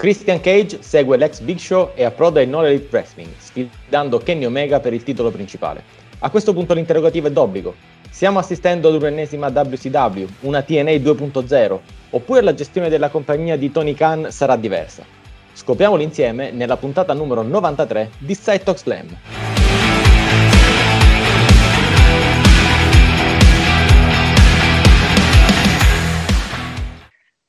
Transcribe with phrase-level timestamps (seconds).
[0.00, 4.80] Christian Cage segue l'ex Big Show e approda in All Elite Wrestling, sfidando Kenny Omega
[4.80, 5.82] per il titolo principale.
[6.20, 7.74] A questo punto l'interrogativo è d'obbligo.
[8.08, 13.92] Stiamo assistendo ad un'ennesima WCW, una TNA 2.0, oppure la gestione della compagnia di Tony
[13.92, 15.04] Khan sarà diversa?
[15.52, 19.69] Scopriamolo insieme nella puntata numero 93 di Side Talk Slam.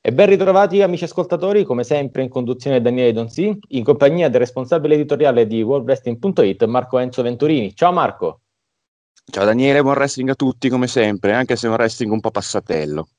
[0.03, 4.95] E ben ritrovati amici ascoltatori, come sempre in conduzione Daniele Donzi, in compagnia del responsabile
[4.95, 7.75] editoriale di WorldWrestling.it, Marco Enzo Venturini.
[7.75, 8.41] Ciao Marco!
[9.23, 12.31] Ciao Daniele, buon wrestling a tutti come sempre, anche se è un wrestling un po'
[12.31, 13.09] passatello.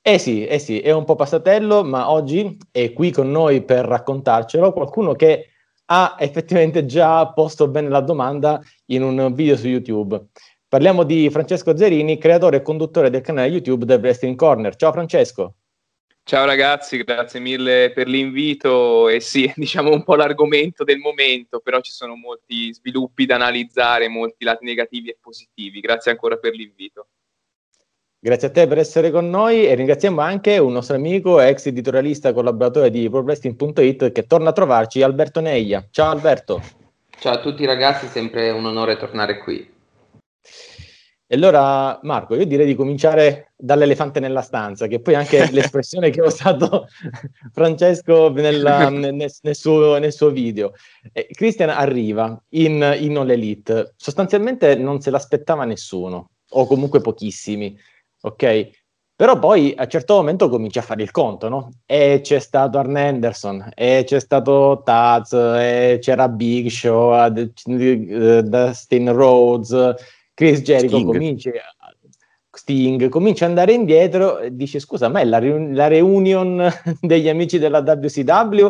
[0.00, 3.86] Eh sì, eh sì, è un po' passatello, ma oggi è qui con noi per
[3.86, 5.48] raccontarcelo qualcuno che
[5.86, 10.28] ha effettivamente già posto bene la domanda in un video su YouTube.
[10.70, 14.76] Parliamo di Francesco Zerini, creatore e conduttore del canale YouTube The Wrestling Corner.
[14.76, 15.54] Ciao Francesco.
[16.22, 21.80] Ciao ragazzi, grazie mille per l'invito e sì, diciamo un po' l'argomento del momento, però
[21.80, 25.80] ci sono molti sviluppi da analizzare, molti lati negativi e positivi.
[25.80, 27.06] Grazie ancora per l'invito.
[28.20, 32.34] Grazie a te per essere con noi e ringraziamo anche un nostro amico, ex editorialista,
[32.34, 35.88] collaboratore di ProWrestling.it che torna a trovarci, Alberto Neia.
[35.90, 36.60] Ciao Alberto.
[37.18, 39.76] Ciao a tutti ragazzi, sempre un onore tornare qui.
[41.30, 46.22] E allora, Marco, io direi di cominciare dall'elefante nella stanza, che poi anche l'espressione che
[46.22, 46.88] ha usato
[47.52, 50.72] Francesco nella, nel, nel, suo, nel, suo, video.
[51.12, 57.78] Eh, Christian arriva in, in All Elite, sostanzialmente non se l'aspettava nessuno, o comunque pochissimi,
[58.22, 58.70] ok?
[59.14, 61.72] Però poi a un certo momento comincia a fare il conto, no?
[61.84, 70.16] E c'è stato Arn Anderson, e c'è stato Taz, e c'era Big Show, Dustin Rhodes
[70.38, 71.12] Chris Jericho Sting.
[71.12, 71.50] comincia
[72.52, 76.64] Sting comincia ad andare indietro e dice scusa ma è la, riun- la reunion
[77.00, 78.66] degli amici della WCW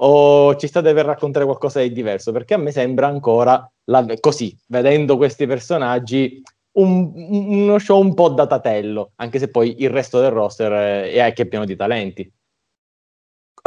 [0.00, 4.54] o ci state per raccontare qualcosa di diverso perché a me sembra ancora la- così
[4.66, 6.42] vedendo questi personaggi
[6.72, 11.46] un, uno show un po' datatello anche se poi il resto del roster è anche
[11.46, 12.30] pieno di talenti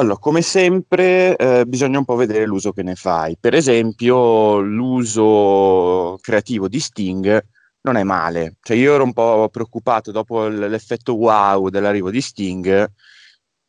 [0.02, 3.38] allora, come sempre, eh, bisogna un po' vedere l'uso che ne fai.
[3.40, 7.46] Per esempio, l'uso creativo di Sting
[7.82, 8.58] non è male.
[8.62, 12.92] Cioè, io ero un po' preoccupato dopo l'effetto wow dell'arrivo di Sting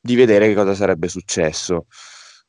[0.00, 1.87] di vedere che cosa sarebbe successo.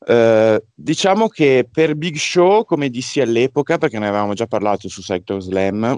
[0.05, 5.01] Eh, diciamo che per Big Show, come dissi all'epoca, perché ne avevamo già parlato su
[5.01, 5.97] Sector Slam,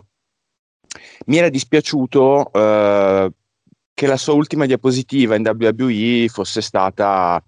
[1.28, 3.32] mi era dispiaciuto eh,
[3.94, 7.44] che la sua ultima diapositiva in WWE fosse stata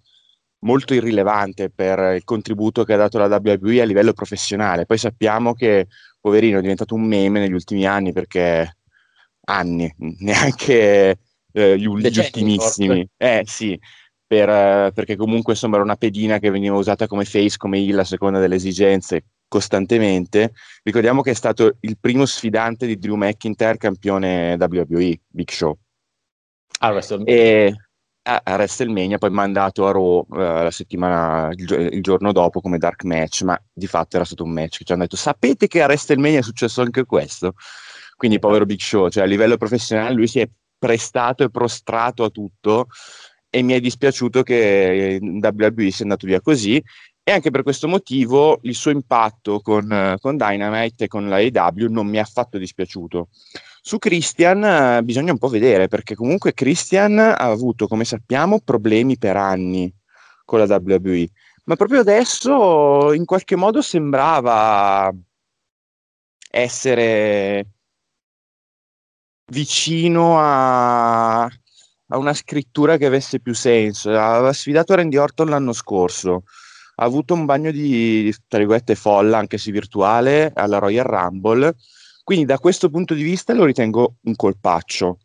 [0.59, 4.85] molto irrilevante per il contributo che ha dato la WWE a livello professionale.
[4.85, 5.87] Poi sappiamo che
[6.19, 8.77] poverino è diventato un meme negli ultimi anni perché
[9.45, 11.19] anni, neanche
[11.51, 13.07] eh, gli, ultimissimi.
[13.17, 13.79] Eh sì,
[14.25, 17.99] per, eh, perché comunque insomma era una pedina che veniva usata come face, come heel
[17.99, 20.53] a seconda delle esigenze costantemente.
[20.83, 25.77] Ricordiamo che è stato il primo sfidante di Drew McIntyre, campione WWE, Big Show.
[26.79, 27.73] Ah, e,
[28.27, 32.77] a, a WrestleMania, poi mandato a Raw uh, la settimana, il, il, giorno dopo come
[32.77, 35.81] dark match, ma di fatto era stato un match che ci hanno detto sapete che
[35.81, 37.53] a WrestleMania è successo anche questo?
[38.17, 42.29] Quindi povero Big Show, cioè a livello professionale lui si è prestato e prostrato a
[42.29, 42.87] tutto
[43.49, 46.83] e mi è dispiaciuto che in WWE sia andato via così
[47.23, 51.87] e anche per questo motivo il suo impatto con, con Dynamite e con la AW
[51.89, 53.29] non mi ha affatto dispiaciuto.
[53.87, 59.17] Su Christian eh, bisogna un po' vedere perché comunque Christian ha avuto, come sappiamo, problemi
[59.17, 59.89] per anni
[60.43, 61.29] con la WWE,
[61.63, 65.09] ma proprio adesso in qualche modo sembrava
[66.51, 67.65] essere
[69.53, 74.09] vicino a, a una scrittura che avesse più senso.
[74.09, 76.43] Aveva sfidato Randy Orton l'anno scorso,
[76.95, 81.73] ha avuto un bagno di, tra virgolette, folla, anche se virtuale, alla Royal Rumble
[82.27, 85.19] quindi da questo punto di vista lo ritengo un colpaccio.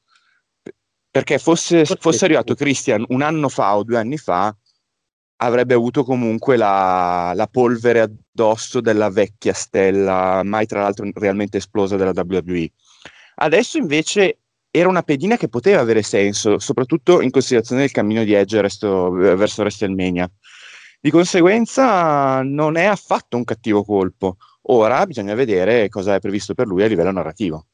[1.10, 4.56] Perché fosse, fosse arrivato Christian un anno fa o due anni fa,
[5.38, 11.96] avrebbe avuto comunque la, la, polvere addosso della vecchia stella, mai tra l'altro realmente esplosa
[11.96, 12.70] della WWE.
[13.34, 14.38] Adesso invece
[14.70, 19.10] era una pedina che poteva avere senso, soprattutto in considerazione del cammino di Edge resto,
[19.10, 20.31] verso WrestleMania.
[21.00, 24.37] Di conseguenza non è affatto un cattivo colpo.
[24.67, 27.67] Ora bisogna vedere cosa è previsto per lui a livello narrativo.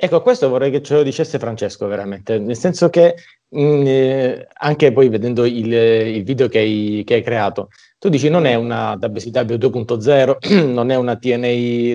[0.00, 3.16] Ecco, questo vorrei che ce lo dicesse Francesco veramente, nel senso che
[3.48, 8.08] mh, mm, eh, anche poi vedendo il, il video che hai, che hai, creato, tu
[8.08, 11.48] dici non è una WCW 2.0, non è una TNA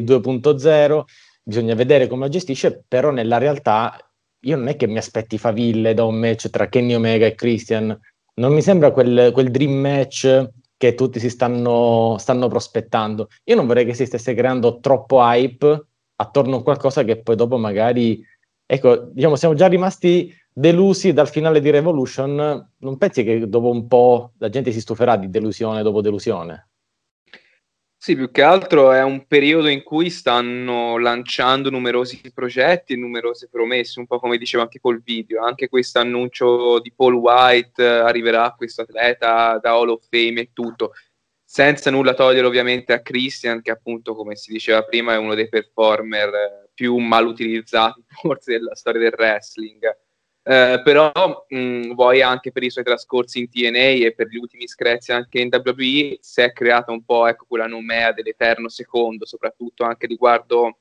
[0.03, 1.03] 2.0,
[1.43, 3.97] bisogna vedere come la gestisce, però nella realtà
[4.41, 7.97] io non è che mi aspetti faville da un match tra Kenny Omega e Christian
[8.35, 10.49] non mi sembra quel, quel dream match
[10.83, 13.29] che tutti si stanno, stanno, prospettando.
[13.45, 15.85] Io non vorrei che si stesse creando troppo hype
[16.15, 18.21] attorno a qualcosa che poi dopo magari,
[18.65, 22.71] ecco, diciamo, siamo già rimasti delusi dal finale di Revolution.
[22.77, 26.71] Non pensi che dopo un po' la gente si stuferà di delusione dopo delusione?
[28.03, 33.47] Sì, più che altro è un periodo in cui stanno lanciando numerosi progetti e numerose
[33.49, 35.41] promesse, un po' come dicevo anche col video.
[35.41, 40.49] Anche questo annuncio di Paul White eh, arriverà questo atleta da Hall of Fame e
[40.51, 40.91] tutto,
[41.45, 45.47] senza nulla togliere ovviamente a Christian, che appunto, come si diceva prima, è uno dei
[45.47, 49.79] performer eh, più mal utilizzati forse della storia del wrestling.
[50.45, 54.67] Eh, però mh, vuoi anche per i suoi trascorsi in TNA e per gli ultimi
[54.67, 59.85] screzi anche in WWE si è creata un po' ecco, quella nomea dell'eterno secondo, soprattutto
[59.85, 60.79] anche riguardo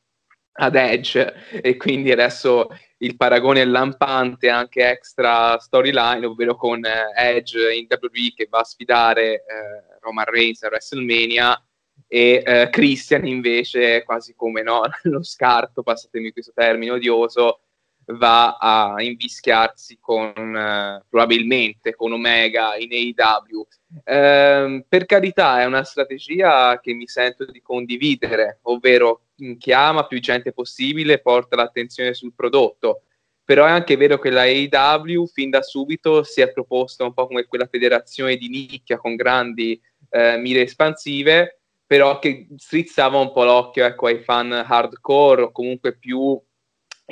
[0.55, 1.32] ad Edge.
[1.62, 2.69] E quindi adesso
[2.99, 8.64] il paragone lampante anche extra storyline, ovvero con eh, Edge in WWE che va a
[8.64, 11.64] sfidare eh, Roman Reigns a WrestleMania
[12.09, 17.62] e eh, Christian invece quasi come no, lo scarto, passatemi questo termine odioso,
[18.06, 23.66] va a invischiarsi con eh, probabilmente con Omega in AEW.
[24.04, 29.26] Eh, per carità, è una strategia che mi sento di condividere, ovvero
[29.58, 33.02] chiama più gente possibile, porta l'attenzione sul prodotto.
[33.44, 37.26] Però è anche vero che la AEW fin da subito si è proposta un po'
[37.26, 43.44] come quella federazione di nicchia con grandi eh, mire espansive, però che strizzava un po'
[43.44, 46.40] l'occhio ecco, ai fan hardcore o comunque più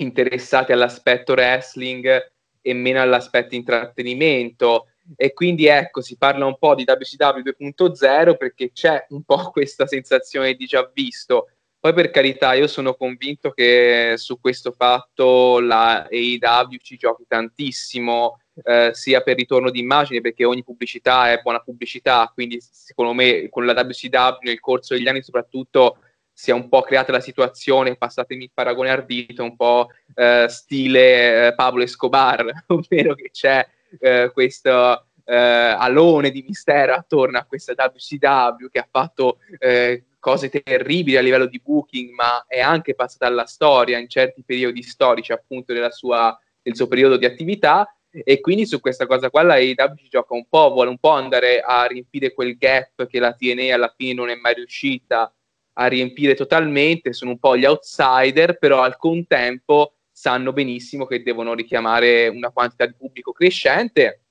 [0.02, 4.86] interessati all'aspetto wrestling e meno all'aspetto intrattenimento.
[5.16, 9.86] E quindi ecco, si parla un po' di WCW 2.0 perché c'è un po' questa
[9.86, 11.48] sensazione di già visto.
[11.80, 18.38] Poi per carità, io sono convinto che su questo fatto la AEW ci giochi tantissimo,
[18.62, 23.48] eh, sia per ritorno di immagine, perché ogni pubblicità è buona pubblicità, quindi secondo me
[23.48, 25.96] con la WCW nel corso degli anni soprattutto
[26.40, 31.48] si è un po' creata la situazione, passatemi il paragone ardito, un po' eh, stile
[31.48, 37.74] eh, Pablo Escobar, ovvero che c'è eh, questo eh, alone di mistero attorno a questa
[37.76, 43.26] WCW che ha fatto eh, cose terribili a livello di booking, ma è anche passata
[43.26, 47.86] alla storia in certi periodi storici appunto sua, del suo periodo di attività.
[48.10, 51.10] E quindi su questa cosa qua la AEW ci gioca un po', vuole un po'
[51.10, 55.30] andare a riempire quel gap che la TNA alla fine non è mai riuscita
[55.80, 61.54] a riempire totalmente, sono un po' gli outsider, però al contempo sanno benissimo che devono
[61.54, 64.24] richiamare una quantità di pubblico crescente.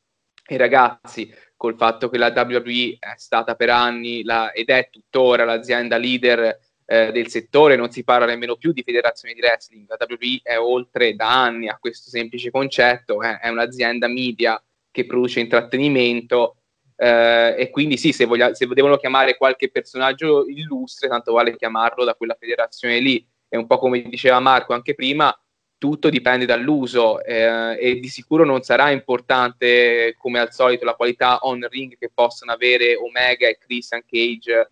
[0.47, 5.43] E ragazzi, col fatto che la WWE è stata per anni la, ed è tuttora
[5.43, 9.97] l'azienda leader eh, del settore, non si parla nemmeno più di federazione di wrestling, la
[10.07, 14.61] WWE è oltre da anni a questo semplice concetto, eh, è un'azienda media
[14.91, 16.58] che produce intrattenimento
[17.01, 22.03] eh, e quindi sì, se, voglia, se, devono chiamare qualche personaggio illustre, tanto vale chiamarlo
[22.03, 23.25] da quella federazione lì.
[23.47, 25.33] È un po' come diceva Marco anche prima,
[25.77, 31.39] tutto dipende dall'uso eh, e di sicuro non sarà importante come al solito la qualità
[31.43, 34.69] on ring che possono avere Omega e Christian Cage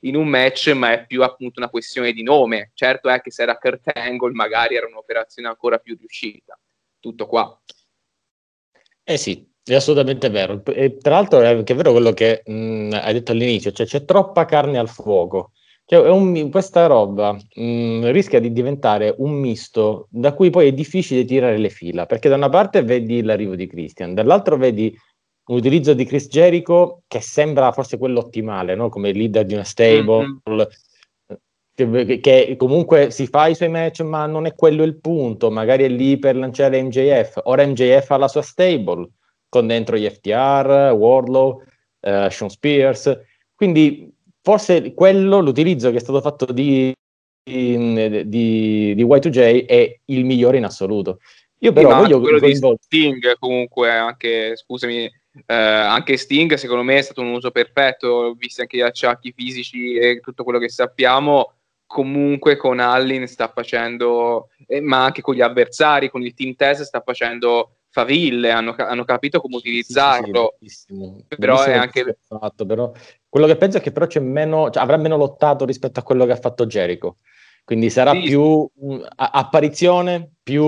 [0.00, 2.70] in un match, ma è più appunto una questione di nome.
[2.72, 6.58] Certo è che se era Kurt Angle magari era un'operazione ancora più riuscita.
[6.98, 7.60] Tutto qua.
[9.04, 10.62] Eh sì, è assolutamente vero.
[10.64, 14.44] E tra l'altro è anche vero quello che mh, hai detto all'inizio, cioè c'è troppa
[14.44, 15.50] carne al fuoco.
[15.84, 21.24] Cioè, un, questa roba mh, rischia di diventare un misto da cui poi è difficile
[21.24, 24.96] tirare le fila, perché da una parte vedi l'arrivo di Christian, dall'altro vedi
[25.46, 28.88] un utilizzo di Chris Jericho che sembra forse quello ottimale, no?
[28.88, 32.06] come leader di una stable, mm-hmm.
[32.06, 35.84] che, che, comunque si fa i suoi match, ma non è quello il punto, magari
[35.84, 39.08] è lì per lanciare MJF, ora MJF ha la sua stable
[39.56, 41.62] con dentro gli FTR, Wardlow,
[42.00, 43.20] uh, Sean Spears.
[43.54, 46.92] Quindi forse quello, l'utilizzo che è stato fatto di,
[47.42, 51.18] di, di, di Y2J è il migliore in assoluto.
[51.60, 55.04] Io però sì, voglio quello coinvol- di Sting comunque anche, scusami,
[55.46, 59.94] eh, anche Sting secondo me è stato un uso perfetto, visti anche gli acciacchi fisici
[59.94, 61.54] e tutto quello che sappiamo,
[61.86, 66.82] comunque con Allin sta facendo, eh, ma anche con gli avversari, con il team test
[66.82, 70.56] sta facendo faville, hanno, hanno capito come utilizzarlo.
[70.60, 71.24] Sì, sì.
[71.26, 72.18] Però è anche...
[72.26, 72.92] Fatto, però.
[73.26, 76.26] Quello che penso è che però c'è meno, cioè, avrà meno lottato rispetto a quello
[76.26, 77.16] che ha fatto Jericho.
[77.64, 78.20] Quindi sarà sì.
[78.20, 80.62] più um, apparizione, più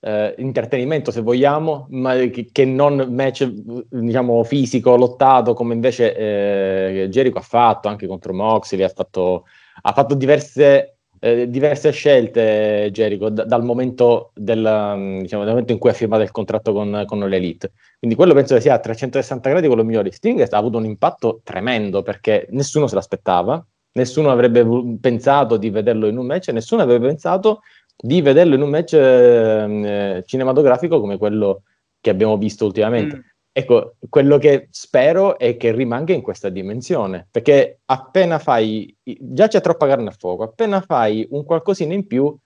[0.00, 7.08] eh, intrattenimento se vogliamo, ma che, che, non match diciamo fisico, lottato come invece eh,
[7.10, 9.46] Jericho ha fatto anche contro Moxley, ha fatto,
[9.82, 10.93] ha fatto diverse
[11.24, 15.94] eh, diverse scelte, Jericho, d- dal, momento del, mm, diciamo, dal momento in cui ha
[15.94, 17.72] firmato il contratto con, con l'Elite.
[17.98, 20.12] Quindi quello penso che sia a 360 gradi quello migliore.
[20.12, 24.66] Sting ha avuto un impatto tremendo perché nessuno se l'aspettava, nessuno avrebbe
[25.00, 27.60] pensato di vederlo in un match, nessuno avrebbe pensato
[27.96, 31.62] di vederlo in un match eh, cinematografico come quello
[32.02, 33.16] che abbiamo visto ultimamente.
[33.16, 33.20] Mm.
[33.56, 39.60] Ecco, quello che spero è che rimanga in questa dimensione, perché appena fai, già c'è
[39.60, 42.36] troppa carne a fuoco, appena fai un qualcosina in più,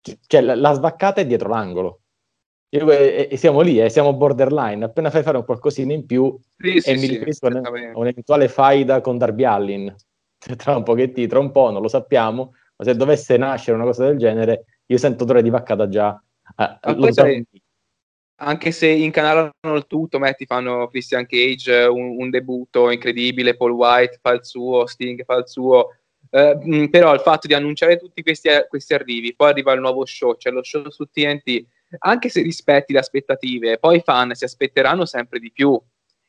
[0.00, 2.00] cioè la, la svaccata è dietro l'angolo.
[2.70, 6.34] Io, e, e siamo lì, eh, siamo borderline, appena fai fare un qualcosina in più
[6.56, 7.62] sì, e sì, mi sì, riferisco a
[7.94, 9.94] un'eventuale faida con Darby Allin,
[10.56, 14.06] tra un pochettino, tra un po', non lo sappiamo, ma se dovesse nascere una cosa
[14.06, 16.18] del genere, io sento odore di vaccata già.
[16.56, 16.78] Eh,
[18.40, 24.18] anche se incanalano il tutto, metti, fanno Christian Cage un, un, debutto incredibile, Paul White
[24.20, 25.96] fa il suo, Sting fa il suo,
[26.30, 30.36] eh, però il fatto di annunciare tutti questi, questi arrivi, poi arriva il nuovo show,
[30.36, 31.64] cioè lo show su TNT,
[32.00, 35.80] anche se rispetti le aspettative, poi i fan si aspetteranno sempre di più.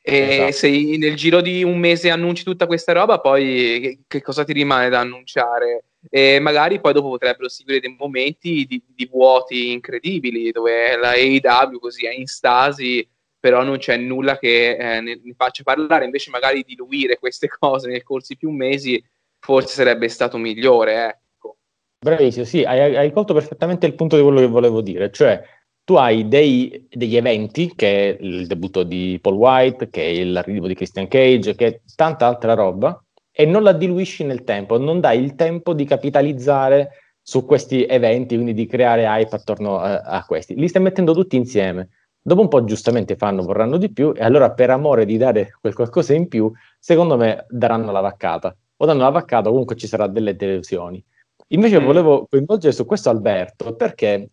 [0.01, 0.51] E esatto.
[0.53, 4.53] se nel giro di un mese annunci tutta questa roba, poi che, che cosa ti
[4.53, 5.83] rimane da annunciare?
[6.07, 11.79] E magari poi dopo potrebbero seguire dei momenti di, di vuoti incredibili dove la AEW
[11.79, 16.29] così è in stasi però non c'è nulla che eh, ne, ne, faccia parlare invece
[16.29, 19.03] magari diluire queste cose nel corso di più mesi
[19.39, 21.57] forse sarebbe stato migliore ecco.
[21.99, 25.41] bravissimo sì hai, hai colto perfettamente il punto di quello che volevo dire cioè
[25.89, 30.67] tu hai dei, degli eventi, che è il debutto di Paul White, che è l'arrivo
[30.67, 33.03] di Christian Cage, che è tanta altra roba,
[33.39, 36.89] e non la diluisci nel tempo, non dai il tempo di capitalizzare
[37.22, 40.55] su questi eventi, quindi di creare hype attorno a, a questi.
[40.55, 41.88] Li stai mettendo tutti insieme.
[42.22, 45.74] Dopo un po' giustamente fanno, vorranno di più, e allora per amore di dare quel
[45.74, 48.53] qualcosa in più, secondo me daranno la vaccata.
[48.75, 51.01] O danno la vaccata, comunque ci sarà delle delusioni.
[51.48, 51.86] Invece mm.
[51.86, 54.31] volevo coinvolgere su questo Alberto, perché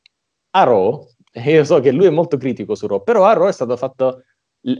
[0.50, 1.06] a Raw,
[1.46, 4.24] io so che lui è molto critico su Raw, però a Raw è stato fatto,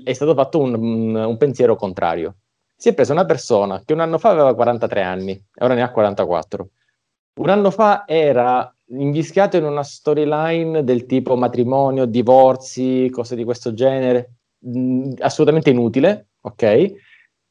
[0.02, 2.38] è stato fatto un, un pensiero contrario
[2.76, 5.82] si è presa una persona che un anno fa aveva 43 anni e ora ne
[5.82, 6.68] ha 44.
[7.40, 13.74] Un anno fa era invischiato in una storyline del tipo matrimonio, divorzi, cose di questo
[13.74, 16.94] genere, mh, mm, assolutamente inutile, ok?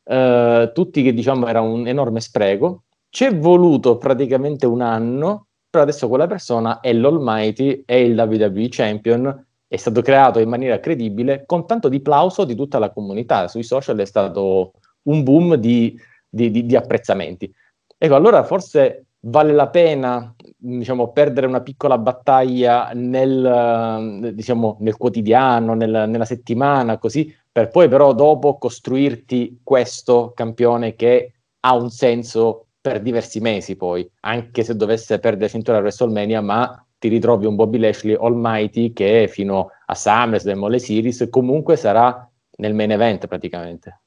[0.04, 2.84] Uh, tutti che diciamo era un enorme spreco.
[3.10, 8.68] Ci è voluto praticamente un anno, però adesso quella persona è l'Almighty, è il WWE
[8.70, 13.48] Champion, è stato creato in maniera credibile con tanto di plauso di tutta la comunità.
[13.48, 14.74] Sui social è stato
[15.06, 15.98] un boom di,
[16.30, 17.52] di, di, di apprezzamenti.
[17.98, 25.74] Ecco, allora forse vale la pena diciamo, perdere una piccola battaglia nel, diciamo, nel quotidiano,
[25.74, 32.68] nel, nella settimana, così, per poi però dopo costruirti questo campione che ha un senso
[32.82, 37.56] per diversi mesi poi, anche se dovesse perdere cintura a WrestleMania, ma ti ritrovi un
[37.56, 43.26] Bobby Lashley Almighty che fino a SummerSlam o le Series comunque sarà nel main event
[43.28, 44.02] praticamente.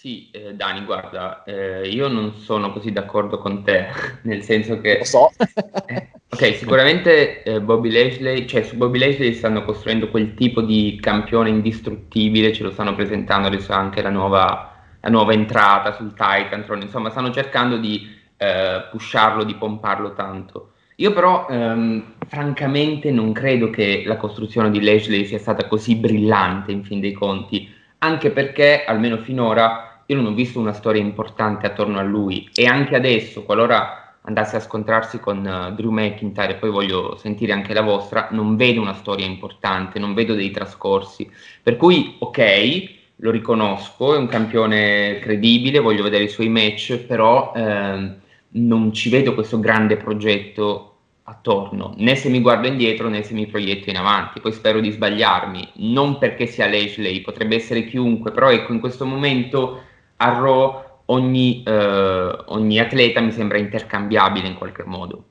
[0.00, 3.88] Sì, eh, Dani, guarda, eh, io non sono così d'accordo con te,
[4.22, 4.98] nel senso che...
[4.98, 5.30] Lo so.
[5.86, 11.00] eh, ok, sicuramente eh, Bobby Lashley, cioè su Bobby Lashley stanno costruendo quel tipo di
[11.02, 16.80] campione indistruttibile, ce lo stanno presentando adesso anche la nuova, la nuova entrata sul Titantron,
[16.80, 20.74] insomma stanno cercando di eh, pusharlo, di pomparlo tanto.
[20.98, 26.70] Io però ehm, francamente non credo che la costruzione di Lashley sia stata così brillante
[26.70, 31.66] in fin dei conti, anche perché, almeno finora, io non ho visto una storia importante
[31.66, 36.56] attorno a lui e anche adesso, qualora andasse a scontrarsi con uh, Drew McIntyre, e
[36.56, 41.30] poi voglio sentire anche la vostra, non vedo una storia importante, non vedo dei trascorsi.
[41.62, 47.52] Per cui, ok, lo riconosco, è un campione credibile, voglio vedere i suoi match, però
[47.54, 48.10] eh,
[48.50, 50.84] non ci vedo questo grande progetto
[51.24, 54.40] attorno, né se mi guardo indietro né se mi proietto in avanti.
[54.40, 59.04] Poi spero di sbagliarmi, non perché sia Lashley, potrebbe essere chiunque, però ecco, in questo
[59.04, 59.82] momento
[60.18, 65.24] a Raw ogni, eh, ogni atleta mi sembra intercambiabile in qualche modo.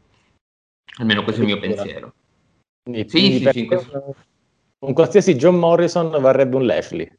[0.99, 2.13] Almeno questo è il mio pensiero.
[2.83, 4.15] sì, sì, sì, questo...
[4.79, 7.11] Un qualsiasi John Morrison varrebbe un Lashley.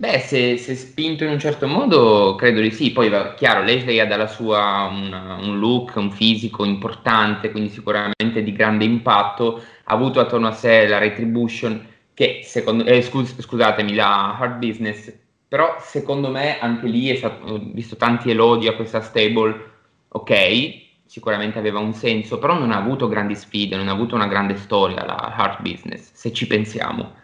[0.00, 2.90] Beh, se, se, spinto in un certo modo, credo di sì.
[2.92, 8.52] Poi, chiaro, Lashley ha dalla sua un, un, look, un fisico importante, quindi sicuramente di
[8.52, 9.56] grande impatto.
[9.56, 15.12] Ha avuto attorno a sé la Retribution, che secondo eh, scus- scusatemi, la Hard Business,
[15.50, 19.70] però secondo me anche lì è stato, ho visto tanti elodi a questa stable,
[20.06, 24.28] ok, sicuramente aveva un senso, però non ha avuto grandi sfide, non ha avuto una
[24.28, 27.14] grande storia la hard business, se ci pensiamo.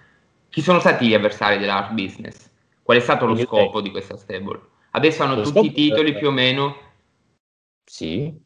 [0.48, 2.50] Chi sono stati gli avversari della hard business?
[2.82, 4.60] Qual è stato lo scopo di questa stable?
[4.90, 6.76] Adesso hanno lo tutti i titoli più o meno.
[7.84, 8.36] Sì.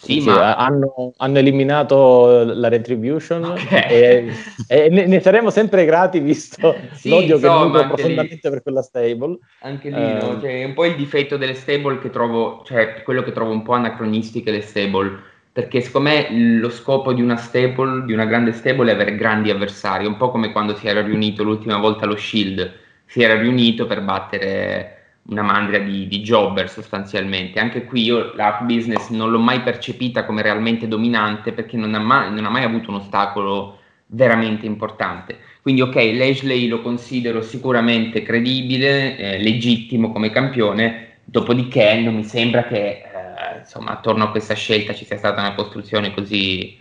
[0.00, 0.54] Sì, ma...
[0.54, 3.90] hanno, hanno, eliminato la Retribution okay.
[3.90, 4.32] e,
[4.68, 8.62] e ne, ne, saremo sempre grati visto sì, l'odio insomma, che nutro profondamente lì, per
[8.62, 9.38] quella stable.
[9.62, 10.40] Anche lì, uh, no?
[10.40, 13.62] cioè, è un po' il difetto delle stable che trovo, cioè quello che trovo un
[13.62, 15.18] po' anacronistiche le stable,
[15.52, 19.50] perché secondo me lo scopo di una stable, di una grande stable è avere grandi
[19.50, 22.72] avversari, un po' come quando si era riunito l'ultima volta lo Shield,
[23.04, 24.97] si era riunito per battere
[25.28, 27.60] una mandria di, di, jobber sostanzialmente.
[27.60, 31.98] Anche qui io l'art business non l'ho mai percepita come realmente dominante perché non ha
[31.98, 35.38] mai, non ha mai avuto un ostacolo veramente importante.
[35.60, 42.64] Quindi ok, Lashley lo considero sicuramente credibile, eh, legittimo come campione, dopodiché non mi sembra
[42.64, 46.78] che eh, insomma attorno a questa scelta ci sia stata una costruzione così,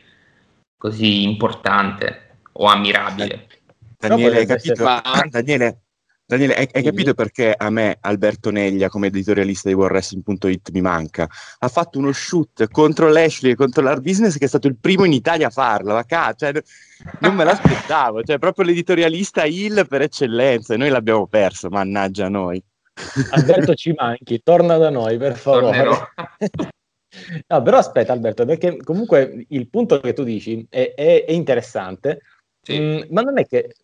[0.78, 3.48] così importante o ammirabile.
[4.00, 4.84] Daniele, hai capito?
[4.84, 5.02] Ma...
[5.30, 5.82] Daniele,
[6.30, 11.26] Daniele, hai, hai, capito perché a me Alberto Neglia, come editorialista di WarWrestling.it, mi manca?
[11.60, 15.06] Ha fatto uno shoot contro Lashley e contro l'art business che è stato il primo
[15.06, 15.94] in Italia a farlo.
[15.94, 16.52] Ma cioè,
[17.22, 22.62] non me l'aspettavo, cioè proprio l'editorialista Hill per eccellenza e noi l'abbiamo perso, mannaggia noi.
[23.30, 25.82] Alberto ci manchi, torna da noi per favore.
[27.48, 32.20] no, però aspetta Alberto, perché comunque il punto che tu dici è, è, è interessante,
[32.62, 32.78] sì.
[32.78, 33.76] mm, ma non è che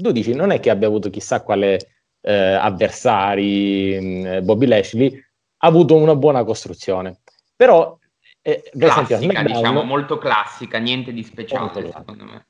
[0.00, 1.78] tu dici non è che abbia avuto chissà quale
[2.20, 5.24] eh, avversari, Bobby Lashley,
[5.58, 7.20] ha avuto una buona costruzione.
[7.56, 7.98] Però,
[8.42, 12.46] eh, classica, SmackDown, diciamo, molto classica, niente di speciale secondo me.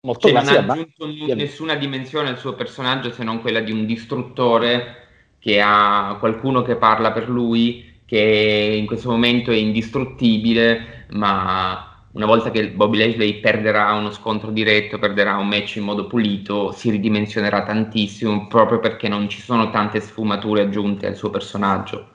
[0.00, 1.34] Molto cioè, classica, non ha aggiunto ma...
[1.34, 5.04] nessuna dimensione al suo personaggio se non quella di un distruttore
[5.38, 12.24] che ha qualcuno che parla per lui, che in questo momento è indistruttibile, ma una
[12.24, 16.90] volta che Bobby Lashley perderà uno scontro diretto, perderà un match in modo pulito, si
[16.90, 22.08] ridimensionerà tantissimo proprio perché non ci sono tante sfumature aggiunte al suo personaggio.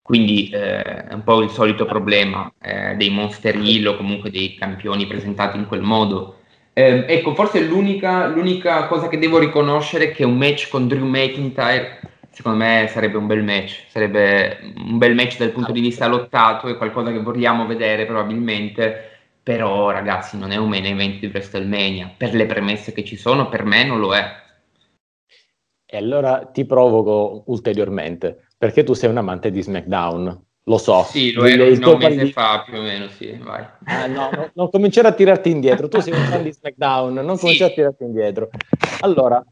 [0.00, 4.54] Quindi eh, è un po' il solito problema eh, dei monster hill o comunque dei
[4.54, 6.36] campioni presentati in quel modo.
[6.72, 11.06] Eh, ecco, forse l'unica, l'unica cosa che devo riconoscere è che un match con Drew
[11.06, 11.98] McIntyre
[12.30, 16.68] secondo me sarebbe un bel match, sarebbe un bel match dal punto di vista lottato,
[16.68, 19.09] è qualcosa che vogliamo vedere probabilmente,
[19.42, 23.48] però ragazzi non è un main event di WrestleMania, per le premesse che ci sono,
[23.48, 24.24] per me non lo è.
[25.86, 31.02] E allora ti provoco ulteriormente, perché tu sei un amante di SmackDown, lo so.
[31.02, 32.32] Sì, lo ero un mese palli...
[32.32, 33.66] fa più o meno, sì, vai.
[33.84, 37.36] Ah, no, no, non cominciare a tirarti indietro, tu sei un fan di SmackDown, non
[37.36, 37.42] sì.
[37.42, 38.50] cominciare a tirarti indietro.
[39.00, 39.44] Allora,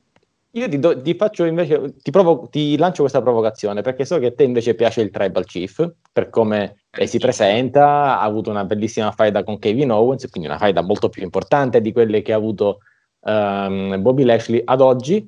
[0.52, 4.26] io ti, do, ti, faccio invece, ti, provo, ti, lancio questa provocazione perché so che
[4.26, 8.64] a te invece piace il Tribal Chief per come eh, si presenta, ha avuto una
[8.64, 12.36] bellissima faida con Kevin Owens, quindi una faida molto più importante di quelle che ha
[12.36, 12.78] avuto
[13.20, 15.26] um, Bobby Lashley ad oggi,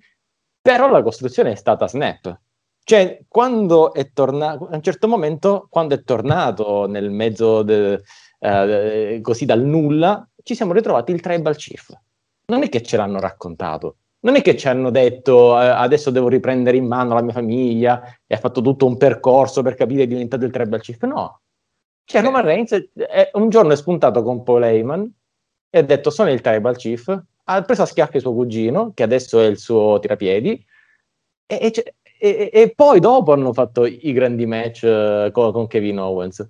[0.60, 2.40] però la costruzione è stata snap.
[2.82, 8.00] Cioè, quando è tornato, a un certo momento, quando è tornato nel mezzo de,
[8.40, 11.92] uh, così dal nulla, ci siamo ritrovati il Tribal Chief.
[12.46, 16.28] Non è che ce l'hanno raccontato, non è che ci hanno detto eh, adesso devo
[16.28, 20.06] riprendere in mano la mia famiglia e ha fatto tutto un percorso per capire è
[20.06, 21.02] diventato il tribal chief.
[21.04, 21.40] No,
[22.04, 25.08] cioè Roman Reigns è, un giorno è spuntato con Paul Heyman
[25.70, 29.40] e ha detto sono il tribal chief, ha preso a schiaffi suo cugino che adesso
[29.40, 30.66] è il suo tirapiedi
[31.46, 36.00] e, e, e, e poi dopo hanno fatto i grandi match uh, con, con Kevin
[36.00, 36.48] Owens.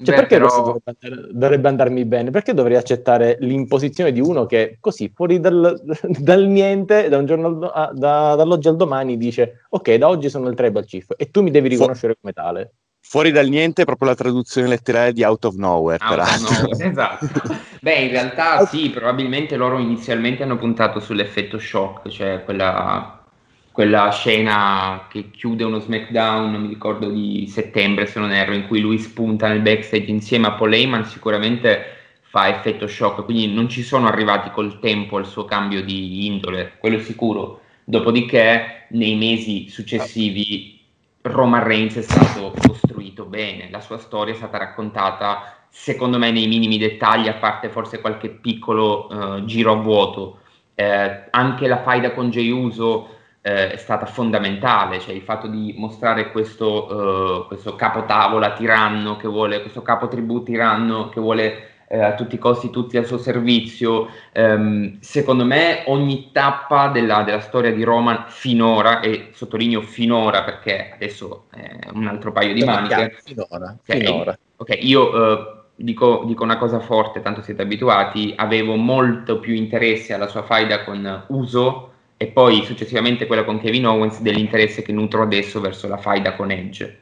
[0.00, 0.48] Cioè, Beh, perché però...
[0.48, 2.30] dovrebbe, andare, dovrebbe, andarmi bene?
[2.30, 7.58] Perché dovrei accettare l'imposizione di uno che così, fuori dal, dal niente, da un giorno
[7.68, 11.42] a, da, dall'oggi al domani, dice ok, da oggi sono il tribal chief e tu
[11.42, 12.72] mi devi riconoscere Fu- come tale.
[13.00, 16.04] Fuori dal niente è proprio la traduzione letterale di out of nowhere.
[16.04, 17.56] Out of nowhere esatto.
[17.80, 23.17] Beh, in realtà sì, probabilmente loro inizialmente hanno puntato sull'effetto shock, cioè quella
[23.78, 28.80] quella scena che chiude uno SmackDown, mi ricordo di settembre se non erro, in cui
[28.80, 31.84] lui spunta nel backstage insieme a Paul Heyman, sicuramente
[32.22, 36.72] fa effetto shock, quindi non ci sono arrivati col tempo al suo cambio di indole,
[36.78, 37.60] quello è sicuro.
[37.84, 40.80] Dopodiché, nei mesi successivi,
[41.22, 46.48] Roman Reigns è stato costruito bene, la sua storia è stata raccontata, secondo me, nei
[46.48, 50.40] minimi dettagli, a parte forse qualche piccolo uh, giro a vuoto.
[50.74, 53.17] Eh, anche la faida con Jey Uso
[53.48, 59.26] eh, è stata fondamentale, cioè il fatto di mostrare questo, uh, questo capotavola tiranno che
[59.26, 63.16] vuole, questo capo tribù tiranno che vuole eh, a tutti i costi tutti al suo
[63.16, 64.08] servizio.
[64.34, 70.90] Um, secondo me ogni tappa della, della, storia di Roman finora, e sottolineo finora perché
[70.92, 73.16] adesso è un altro paio di maniche.
[73.24, 74.38] Finora, okay, finora.
[74.56, 75.38] Ok, io uh,
[75.74, 80.84] dico, dico, una cosa forte, tanto siete abituati, avevo molto più interesse alla sua faida
[80.84, 85.96] con Uso e poi successivamente quella con Kevin Owens dell'interesse che nutro adesso verso la
[85.96, 87.00] faida con Edge.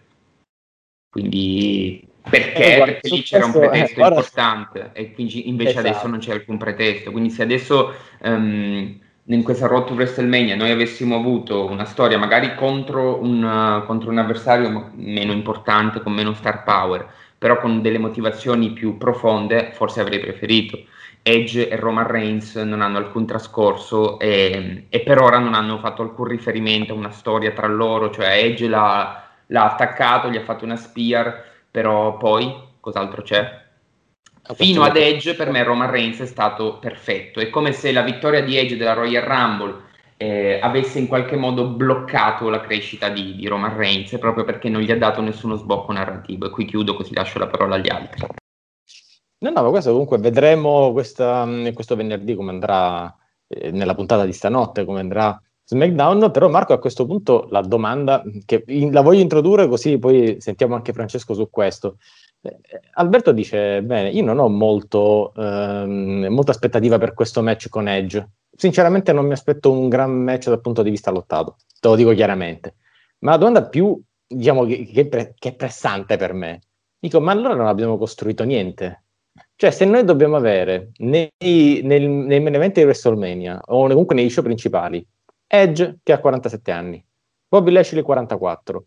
[1.11, 2.76] Quindi Perché?
[2.76, 5.88] Eh, Perché lì c'era un pretesto eh, importante e quindi invece esatto.
[5.88, 7.12] adesso non c'è alcun pretesto.
[7.12, 12.55] Quindi se adesso um, in questa Road to WrestleMania noi avessimo avuto una storia magari
[12.55, 18.72] contro un, contro un avversario meno importante, con meno star power, però con delle motivazioni
[18.72, 20.79] più profonde, forse avrei preferito.
[21.28, 26.02] Edge e Roman Reigns non hanno alcun trascorso e, e, per ora non hanno fatto
[26.02, 30.64] alcun riferimento a una storia tra loro, cioè Edge l'ha, l'ha attaccato, gli ha fatto
[30.64, 33.64] una spear, però poi cos'altro c'è?
[34.54, 38.44] Fino ad Edge per me Roman Reigns è stato perfetto, è come se la vittoria
[38.44, 39.82] di Edge della Royal Rumble
[40.16, 44.80] eh, avesse in qualche modo bloccato la crescita di, di, Roman Reigns proprio perché non
[44.80, 48.24] gli ha dato nessuno sbocco narrativo e qui chiudo così lascio la parola agli altri.
[49.38, 53.14] No, no, ma questo comunque vedremo questa, questo venerdì come andrà
[53.49, 58.22] eh, nella puntata di stanotte, come andrà SmackDown, però Marco a questo punto la domanda
[58.46, 61.99] che in, la voglio introdurre così poi sentiamo anche Francesco su questo.
[62.40, 62.59] Eh,
[62.94, 68.27] Alberto dice, bene, io non ho molto, ehm, molta aspettativa per questo match con Edge.
[68.57, 72.12] Sinceramente non mi aspetto un gran match dal punto di vista lottato, te lo dico
[72.14, 72.77] chiaramente.
[73.18, 76.61] Ma la domanda più, diciamo, che, che, che è pressante per me,
[76.99, 79.03] dico, ma allora non abbiamo costruito niente
[79.57, 84.29] cioè, se noi dobbiamo avere nei, nel, nei main event di WrestleMania o comunque nei
[84.29, 85.05] show principali
[85.47, 87.05] Edge che ha 47 anni,
[87.49, 88.85] Bobby Lashley 44,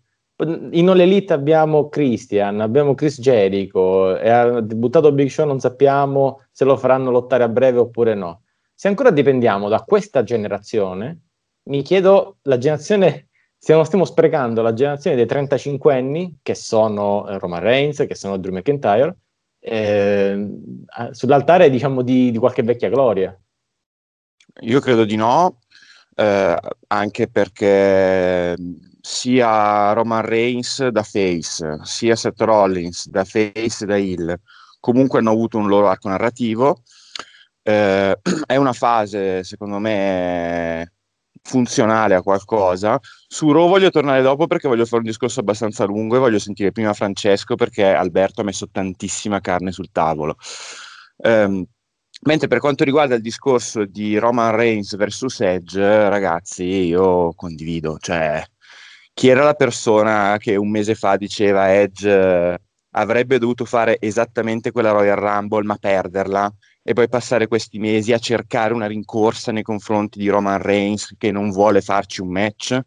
[0.72, 6.66] in All Elite abbiamo Christian, abbiamo Chris Jericho, ha debuttato Big Show, non sappiamo se
[6.66, 8.44] lo faranno lottare a breve oppure no.
[8.74, 11.20] Se ancora dipendiamo da questa generazione,
[11.64, 13.28] mi chiedo la generazione,
[13.58, 18.16] se non stiamo sprecando la generazione dei 35 anni, che sono eh, Roman Reigns, che
[18.16, 19.16] sono Drew McIntyre,
[19.60, 20.48] eh,
[21.12, 23.38] sull'altare diciamo di, di, qualche vecchia gloria?
[24.62, 25.60] Io credo di no,
[26.16, 28.56] eh, anche perché
[29.02, 34.40] sia Roman Reigns da face, sia Seth Rollins da face e da heel,
[34.80, 36.82] comunque hanno avuto un loro arco narrativo.
[37.62, 40.94] Eh, è una fase, secondo me,
[41.50, 43.00] funzionale a qualcosa.
[43.28, 46.72] Su Raw voglio tornare dopo perché voglio fare un discorso abbastanza lungo e voglio sentire
[46.72, 50.36] prima Francesco perché Alberto ha messo tantissima carne sul tavolo.
[51.18, 51.66] Um,
[52.24, 58.44] mentre per quanto riguarda il discorso di Roman Reigns versus Edge, ragazzi, io condivido, cioè
[59.14, 62.58] chi era la persona che un mese fa diceva Edge
[62.92, 66.52] avrebbe dovuto fare esattamente quella Royal Rumble ma perderla
[66.90, 71.32] e poi passare questi mesi a cercare una rincorsa nei confronti di Roman Reigns che
[71.32, 72.80] non vuole farci un match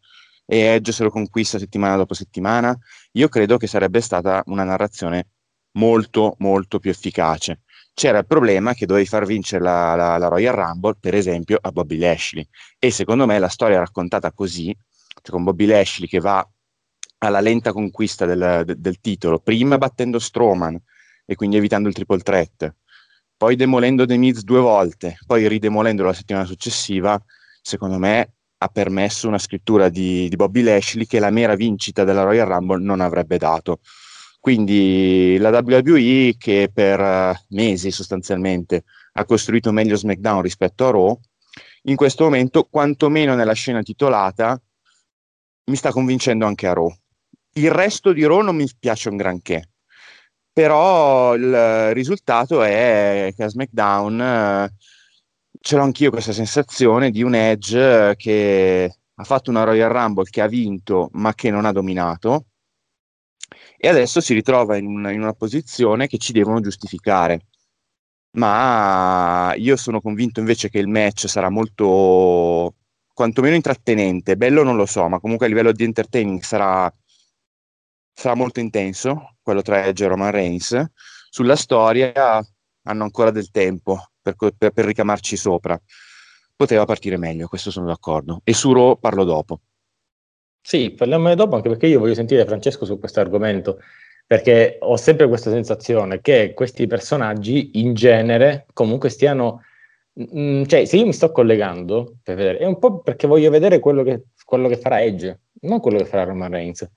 [0.45, 2.77] e Edge se lo conquista settimana dopo settimana,
[3.13, 5.29] io credo che sarebbe stata una narrazione
[5.75, 7.61] molto molto più efficace.
[7.95, 11.71] C'era il problema che dovevi far vincere la, la, la Royal Rumble, per esempio, a
[11.71, 12.45] Bobby Lashley.
[12.81, 14.77] E secondo me la storia raccontata così,
[15.23, 16.45] cioè con Bobby Lashley che va
[17.19, 20.77] alla lenta conquista del, del, del titolo, prima battendo Strowman
[21.25, 22.75] e quindi evitando il triple threat,
[23.43, 27.21] poi demolendo The Miz due volte, poi ridemolendo la settimana successiva,
[27.61, 32.23] secondo me ha permesso una scrittura di, di Bobby Lashley che la mera vincita della
[32.23, 33.81] Royal Rumble non avrebbe dato.
[34.39, 41.21] Quindi la WWE che per uh, mesi sostanzialmente ha costruito meglio SmackDown rispetto a Raw,
[41.87, 44.57] in questo momento, quantomeno nella scena titolata,
[45.65, 46.95] mi sta convincendo anche a Raw.
[47.55, 49.72] Il resto di Raw non mi piace un granché
[50.53, 54.73] però il risultato è che a SmackDown eh,
[55.61, 60.41] ce l'ho anch'io questa sensazione di un Edge che ha fatto una Royal Rumble che
[60.43, 62.47] ha vinto ma che non ha dominato
[63.77, 67.47] e adesso si ritrova in, un, in una posizione che ci devono giustificare.
[68.37, 72.75] Ma io sono convinto invece che il match sarà molto
[73.13, 76.93] quantomeno intrattenente, bello non lo so, ma comunque a livello di entertaining sarà
[78.15, 80.85] sarà molto intenso, quello tra Edge e Roman Reigns.
[81.31, 82.41] Sulla storia
[82.85, 85.81] hanno ancora del tempo per, per, per ricamarci sopra.
[86.55, 88.41] Poteva partire meglio, questo sono d'accordo.
[88.45, 89.61] E su Raw parlo dopo.
[90.61, 93.81] Sì, parliamone dopo anche perché io voglio sentire Francesco su questo argomento,
[94.25, 99.63] perché ho sempre questa sensazione che questi personaggi in genere comunque stiano...
[100.15, 103.51] Mh, mm, cioè, se io mi sto collegando per vedere, è un po' perché voglio
[103.51, 106.89] vedere quello che, quello che farà Edge, non quello che farà Roman Reigns.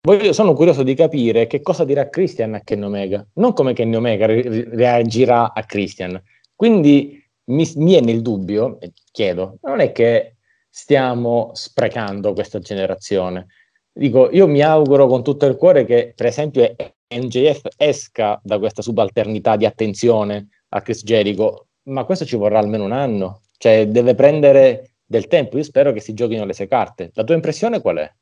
[0.00, 3.96] Voglio, sono curioso di capire che cosa dirà Christian a Kenny Omega, non come Kenny
[3.96, 6.20] Omega re- reagirà a Christian.
[6.54, 8.78] Quindi mi, mi è nel dubbio,
[9.10, 10.36] chiedo, non è che
[10.68, 13.46] stiamo sprecando questa generazione.
[13.92, 16.74] Dico, io mi auguro con tutto il cuore che, per esempio,
[17.12, 22.84] NJF esca da questa subalternità di attenzione a Chris Jericho, ma questo ci vorrà almeno
[22.84, 25.56] un anno, cioè deve prendere del tempo.
[25.56, 27.10] Io spero che si giochino le sue carte.
[27.14, 28.12] La tua impressione qual è?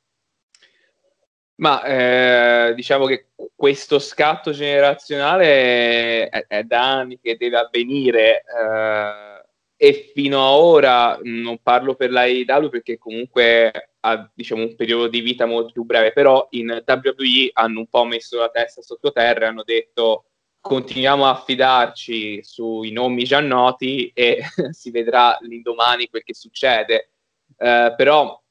[1.59, 9.45] Ma eh, diciamo che questo scatto generazionale è, è, da anni che deve avvenire eh,
[9.77, 15.09] e fino ad ora non parlo per la AEW perché comunque ha diciamo, un periodo
[15.09, 19.47] di vita molto più breve, però in WWE hanno un po' messo la testa sottoterra
[19.47, 20.27] e hanno detto
[20.61, 24.43] continuiamo a affidarci sui nomi già noti e
[24.73, 27.11] si vedrà l'indomani quel che succede.
[27.57, 28.43] Eh, però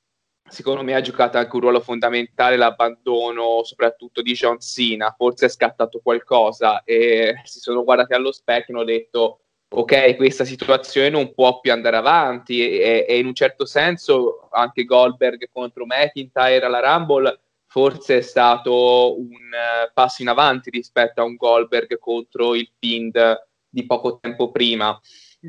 [0.47, 5.49] secondo me ha giocato anche un ruolo fondamentale l'abbandono soprattutto di John Cena, forse è
[5.49, 11.34] scattato qualcosa e si sono guardati allo specchio e hanno detto ok, questa situazione non
[11.34, 16.79] può più andare avanti e, e in un certo senso anche Goldberg contro McIntyre alla
[16.79, 17.39] Rumble
[17.75, 23.47] forse è stato un uh, passo in avanti rispetto a un Goldberg contro il Fiend
[23.67, 24.97] di poco tempo prima.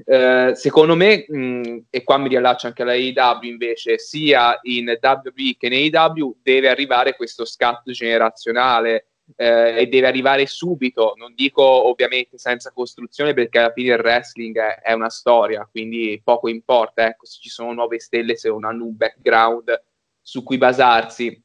[0.05, 5.57] Uh, secondo me, mh, e qua mi riallaccio anche alla AEW invece, sia in WWE
[5.59, 9.07] che in AEW deve arrivare questo scatto generazionale
[9.37, 14.59] eh, e deve arrivare subito, non dico ovviamente senza costruzione perché alla fine il wrestling
[14.59, 18.65] è, è una storia, quindi poco importa ecco, se ci sono nuove stelle, se non
[18.65, 19.83] hanno un background
[20.21, 21.43] su cui basarsi.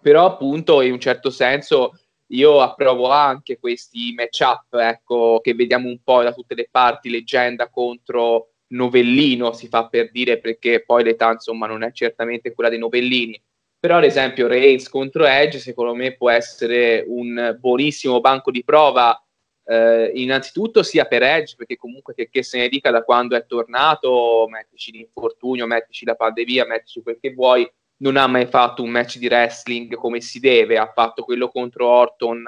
[0.00, 5.98] Però appunto in un certo senso io approvo anche questi match-up ecco, che vediamo un
[6.02, 11.30] po' da tutte le parti, leggenda contro novellino, si fa per dire perché poi l'età
[11.30, 13.40] insomma non è certamente quella dei novellini,
[13.78, 19.18] però ad esempio Reigns contro Edge secondo me può essere un buonissimo banco di prova
[19.66, 23.46] eh, innanzitutto sia per Edge perché comunque che, che, se ne dica da quando è
[23.46, 28.90] tornato mettici l'infortunio, mettici la pandemia, mettici quel che vuoi non ha mai fatto un
[28.90, 32.44] match di wrestling come si deve, ha fatto quello contro Orton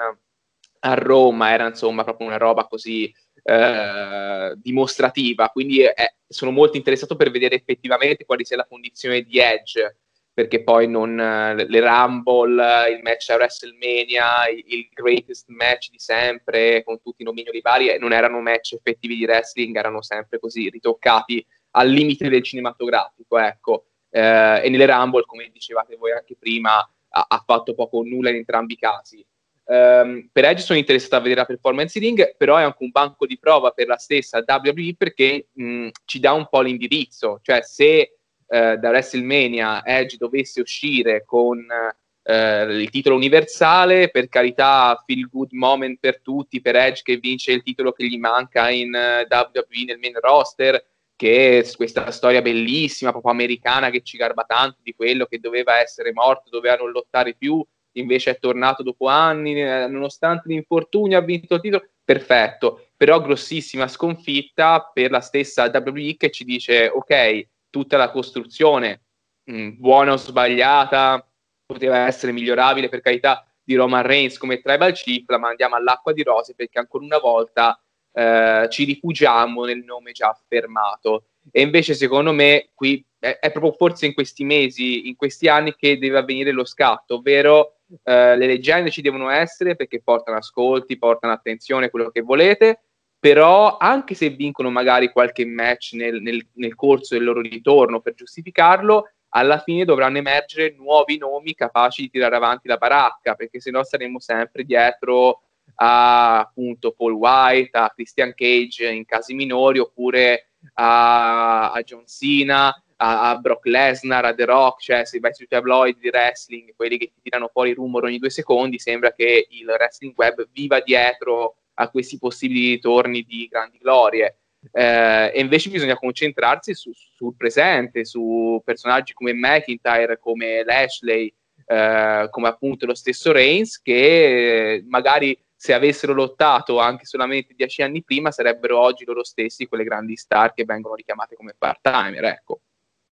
[0.79, 3.11] a Roma, era insomma proprio una roba così
[3.43, 9.39] eh, dimostrativa, quindi eh, sono molto interessato per vedere effettivamente quale sia la condizione di
[9.39, 9.97] Edge,
[10.33, 17.01] perché poi non, le Rumble, il match a WrestleMania, il, greatest match di sempre, con
[17.01, 21.43] tutti i nomignoli vari, eh, non erano match effettivi di wrestling, erano sempre così ritoccati
[21.71, 27.25] al limite del cinematografico, ecco eh, e nelle Rumble, come dicevate voi anche prima, ha,
[27.27, 29.25] ha fatto poco o nulla in entrambi i casi.
[29.69, 33.25] Um, per Edge sono interessato a vedere la performance ring, però è anche un banco
[33.25, 38.17] di prova per la stessa WWE perché mh, ci dà un po' l'indirizzo, cioè se
[38.45, 45.51] uh, da WrestleMania Edge dovesse uscire con uh, il titolo universale, per carità, feel good
[45.51, 49.83] moment per tutti, per Edge che vince il titolo che gli manca in uh, WWE
[49.85, 50.81] nel main roster,
[51.17, 56.13] che questa storia bellissima, proprio americana, che ci garba tanto di quello che doveva essere
[56.13, 61.55] morto, doveva non lottare più, invece è tornato dopo anni, eh, nonostante l'infortunio ha vinto
[61.55, 67.97] il titolo, perfetto, però grossissima sconfitta per la stessa WWE che ci dice, ok, tutta
[67.97, 69.01] la costruzione,
[69.43, 71.27] mh, mm, buona o sbagliata,
[71.65, 76.23] poteva essere migliorabile per carità di Roman Reigns come tribal chief, la mandiamo all'acqua di
[76.23, 77.77] rose perché ancora una volta
[78.17, 81.25] eh, ci rifugiamo nel nome già affermato.
[81.51, 85.75] E invece, secondo me, qui è, è, proprio forse in questi mesi, in questi anni,
[85.75, 90.97] che deve avvenire lo scatto, ovvero eh, le leggende ci devono essere perché portano ascolti,
[90.97, 92.81] portano attenzione, quello che volete,
[93.19, 98.15] però anche se vincono magari qualche match nel, nel, nel corso del loro ritorno per
[98.15, 103.69] giustificarlo, alla fine dovranno emergere nuovi nomi capaci di tirare avanti la baracca, perché se
[103.69, 105.41] no saremo sempre dietro
[105.79, 112.69] a appunto Paul White, a Christian Cage in casi minori, oppure a, a John Cena,
[112.97, 116.97] a, a, Brock Lesnar, a The Rock, cioè se vai sui tabloid di wrestling, quelli
[116.97, 121.57] che ti tirano fuori rumor ogni due secondi, sembra che il wrestling web viva dietro
[121.75, 124.39] a questi possibili ritorni di grandi glorie.
[124.71, 131.31] Eh, e invece bisogna concentrarsi su, sul presente, su personaggi come McIntyre, come Lashley,
[131.65, 135.37] eh, come appunto lo stesso Reigns, che magari
[135.67, 140.53] se avessero lottato anche solamente dieci anni prima, sarebbero oggi loro stessi quelle grandi star
[140.53, 142.23] che vengono richiamate come part-timer.
[142.23, 142.61] Ecco.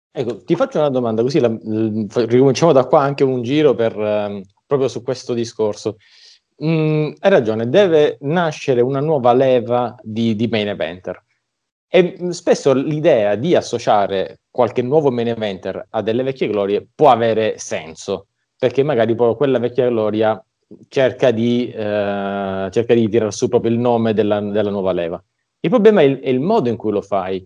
[0.10, 4.42] Ecco, ti faccio una domanda, così la, ricominciamo da qua anche un giro per, um,
[4.66, 5.98] proprio su questo discorso.
[6.64, 11.22] Mm, hai ragione, deve nascere una nuova leva di, di main eventer.
[11.86, 17.12] E mm, spesso l'idea di associare qualche nuovo main eventer a delle vecchie glorie può
[17.12, 20.42] avere senso, perché magari poi quella vecchia gloria
[20.88, 25.24] cerca di, eh, cerca di tirare su proprio il nome della, della nuova leva.
[25.60, 27.46] Il problema è il, è il, modo in cui lo fai.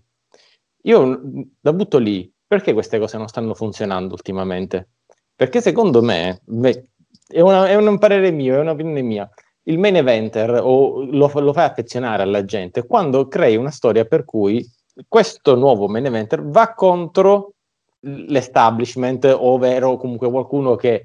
[0.82, 1.20] Io
[1.60, 4.90] la butto lì, perché queste cose non stanno funzionando ultimamente?
[5.34, 6.86] Perché secondo me, beh,
[7.28, 9.28] è, una, è, un parere mio, è un'opinione mia,
[9.64, 14.24] il main eventer o lo, lo fai affezionare alla gente quando crei una storia per
[14.24, 14.68] cui
[15.06, 17.54] questo nuovo main eventer va contro
[18.00, 21.04] l'establishment, ovvero comunque qualcuno che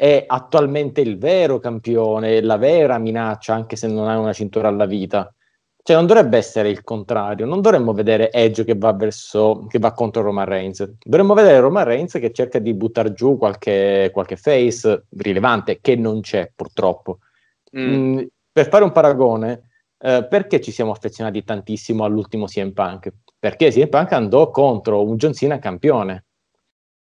[0.00, 4.86] è attualmente il vero campione, la vera minaccia, anche se non ha una cintura alla
[4.86, 5.30] vita.
[5.82, 9.92] Cioè, non dovrebbe essere il contrario, non dovremmo vedere Edge che va, verso, che va
[9.92, 15.04] contro Roman Reigns, dovremmo vedere Roman Reigns che cerca di buttare giù qualche, qualche face
[15.18, 17.18] rilevante, che non c'è purtroppo.
[17.76, 17.92] Mm.
[17.92, 23.12] Mm, per fare un paragone, eh, perché ci siamo affezionati tantissimo all'ultimo CM Punk?
[23.38, 26.24] Perché CM Punk andò contro un John Cena campione.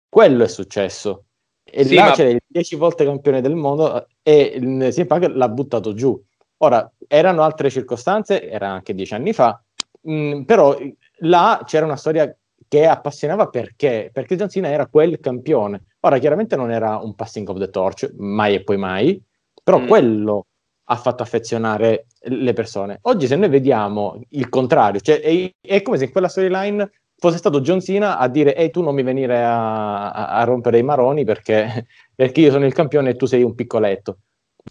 [0.08, 1.26] Quello è successo.
[1.70, 2.10] E sì, là ma...
[2.12, 6.20] c'era il 10 volte campione del mondo e CM Punk l'ha buttato giù
[6.62, 9.62] Ora, erano altre circostanze, era anche dieci anni fa,
[10.02, 10.76] mh, mm, però
[11.20, 12.34] là c'era una storia
[12.68, 14.10] che appassionava perché?
[14.12, 15.84] Perché John Cena era quel campione.
[16.00, 19.22] Ora, chiaramente non era un passing of the torch, mai e poi mai,
[19.62, 19.86] però mm.
[19.86, 20.46] quello
[20.84, 22.98] ha fatto affezionare le persone.
[23.02, 27.36] Oggi se noi vediamo il contrario, cioè è, è come se in quella storyline fosse
[27.36, 30.82] stato John Cena a dire ehi tu non mi venire a, a, a rompere i
[30.82, 34.18] maroni perché, perché, io sono il campione e tu sei un piccoletto.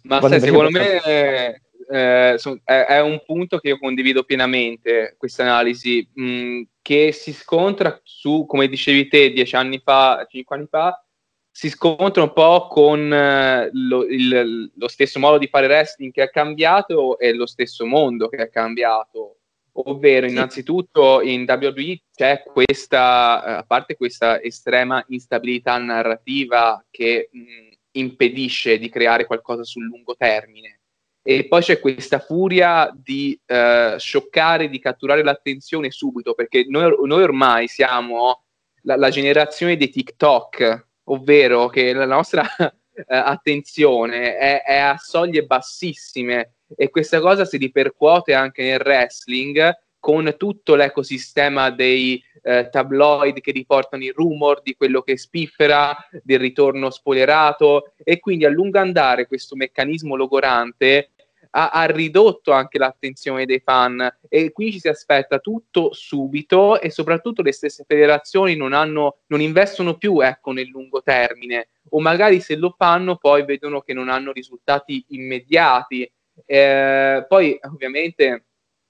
[0.04, 5.44] Ma sai, secondo me eh, so, è, è, un punto che io condivido pienamente, questa
[5.44, 11.04] analisi, mh, che si scontra su, come dicevi te, dieci anni fa, cinque anni fa,
[11.52, 16.24] si scontra un po' con eh, lo, il, lo, stesso modo di fare wrestling che
[16.24, 19.39] è cambiato e lo stesso mondo che è cambiato.
[19.86, 28.78] Ovvero, innanzitutto in WWE c'è questa, a parte questa estrema instabilità narrativa che mh, impedisce
[28.78, 30.82] di creare qualcosa sul lungo termine.
[31.22, 37.24] E poi c'è questa furia di eh, scioccare, di catturare l'attenzione subito, perché noi, noi
[37.24, 38.44] ormai siamo
[38.82, 45.46] la, la, generazione dei TikTok, ovvero che la nostra eh, attenzione è, è, a soglie
[45.46, 53.42] bassissime e questa cosa si ripercuote anche nel wrestling con tutto l'ecosistema dei eh, tabloid
[53.42, 57.94] che riportano i rumor di quello che spiffera, del ritorno spoilerato.
[58.04, 61.12] E quindi a lungo andare questo meccanismo logorante
[61.52, 64.20] ha, ha, ridotto anche l'attenzione dei fan.
[64.28, 69.42] E qui ci si aspetta tutto subito e soprattutto le stesse federazioni non, hanno, non
[69.42, 71.70] investono più ecco, nel lungo termine.
[71.90, 76.10] O magari se lo fanno poi vedono che non hanno risultati immediati.
[76.46, 78.46] Eh, poi ovviamente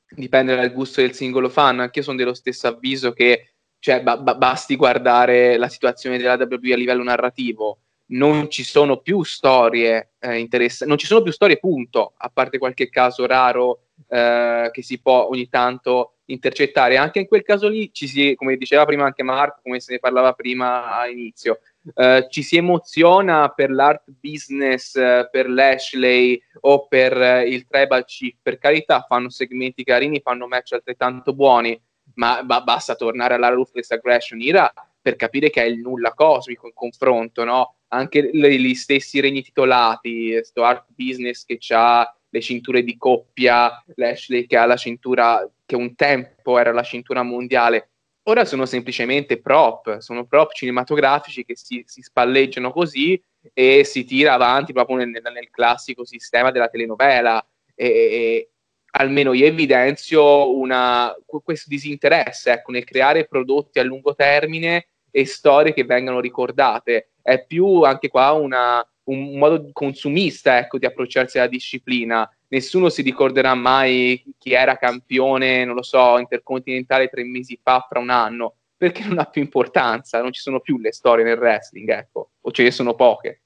[0.10, 4.18] dipende dal gusto del singolo fan, anche io sono dello stesso avviso che cioè, ba-
[4.18, 7.80] ba- basti guardare la situazione della WWE a livello narrativo.
[8.12, 12.58] Non ci sono più storie eh, interessanti, non ci sono più storie, punto, a parte
[12.58, 16.98] qualche caso raro eh, che si può ogni tanto intercettare.
[16.98, 20.00] Anche in quel caso lì ci si, come diceva prima anche Marco, come se ne
[20.00, 21.60] parlava prima all'inizio,
[21.93, 28.06] eh, ci si emoziona per l'art business, eh, per l'Ashley o per eh, il Tribal
[28.06, 28.36] Chief.
[28.41, 31.80] Per carità, fanno segmenti carini, fanno match altrettanto buoni,
[32.15, 34.71] ma, ma basta tornare alla Ruthless Aggression Era
[35.02, 37.75] per capire che è il nulla cosmico in confronto, no?
[37.89, 44.45] anche gli stessi regni titolati, sto art business che ha le cinture di coppia, Lashley
[44.45, 47.89] che ha la cintura che un tempo era la cintura mondiale,
[48.30, 53.22] ora sono semplicemente prop, sono prop cinematografici che si, si spalleggiano così
[53.54, 57.44] e si tira avanti proprio nel, nel classico sistema della telenovela.
[57.74, 58.50] E, e,
[58.92, 65.74] almeno io evidenzio una, questo disinteresse ecco, nel creare prodotti a lungo termine e storie
[65.74, 67.12] che vengano ricordate.
[67.22, 72.30] È più anche qua una, un modo consumista ecco, di approcciarsi alla disciplina.
[72.50, 78.00] Nessuno si ricorderà mai chi era campione, non lo so, intercontinentale tre mesi fa, fra
[78.00, 81.90] un anno, perché non ha più importanza, non ci sono più le storie nel wrestling,
[81.90, 83.42] ecco, o ce ne sono poche.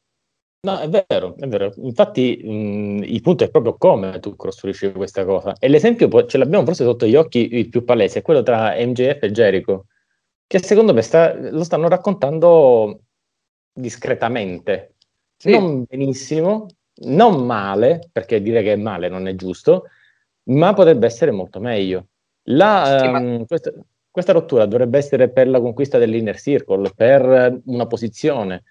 [0.65, 1.73] No, è vero, è vero.
[1.77, 5.55] Infatti mh, il punto è proprio come tu costruisci questa cosa.
[5.59, 9.23] E l'esempio ce l'abbiamo forse sotto gli occhi il più palese, è quello tra MJF
[9.23, 9.87] e Jericho
[10.53, 13.05] che secondo me sta, lo stanno raccontando
[13.73, 14.97] discretamente,
[15.35, 15.49] sì.
[15.49, 16.67] non benissimo,
[17.05, 19.85] non male, perché dire che è male non è giusto,
[20.45, 22.07] ma potrebbe essere molto meglio.
[22.47, 23.45] La, sì, um, ma...
[23.45, 23.71] questa,
[24.09, 28.63] questa, rottura dovrebbe essere per la conquista dell'inner circle, per una posizione,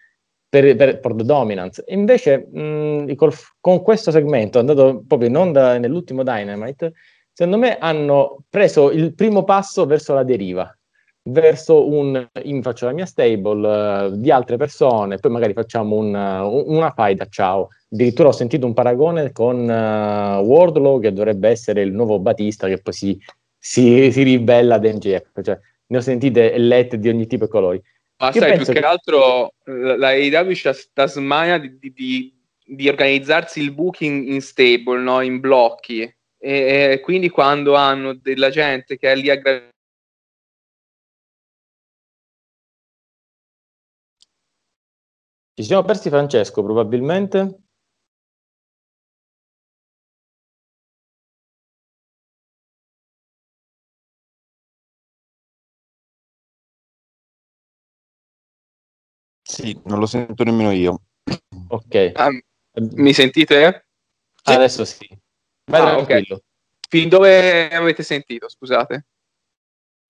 [0.48, 1.84] per, per, per the dominance.
[1.88, 6.92] Invece, mh, col, con questo segmento, andato proprio in onda nell'ultimo Dynamite,
[7.32, 10.76] secondo me hanno preso il primo passo verso la deriva
[11.24, 15.96] verso un io mi faccio la mia stable uh, di altre persone, poi magari facciamo
[15.96, 17.68] un, uh, una faida, ciao.
[17.90, 22.78] Addirittura ho sentito un paragone con uh, Wardlow che dovrebbe essere il nuovo Batista che
[22.78, 23.18] poi si,
[23.58, 27.82] si, si ribella ad MGF, cioè ne ho sentite lette di ogni tipo e colori.
[28.18, 32.32] Ma sai, più che, che altro la AEW c'ha sta smania di, di,
[32.64, 35.20] di, organizzarsi il booking in stable, no?
[35.20, 36.02] in blocchi.
[36.44, 39.40] E, e, quindi quando hanno della gente che è lì a
[45.54, 47.58] Ci siamo persi Francesco, probabilmente.
[59.42, 61.02] Sì, non lo sento nemmeno io.
[61.68, 62.12] Ok.
[62.14, 62.30] Ah,
[62.94, 63.88] mi sentite?
[64.44, 65.06] Adesso sì.
[65.70, 65.98] Vai ah.
[65.98, 66.24] Okay.
[66.88, 69.06] Fin dove avete sentito, scusate?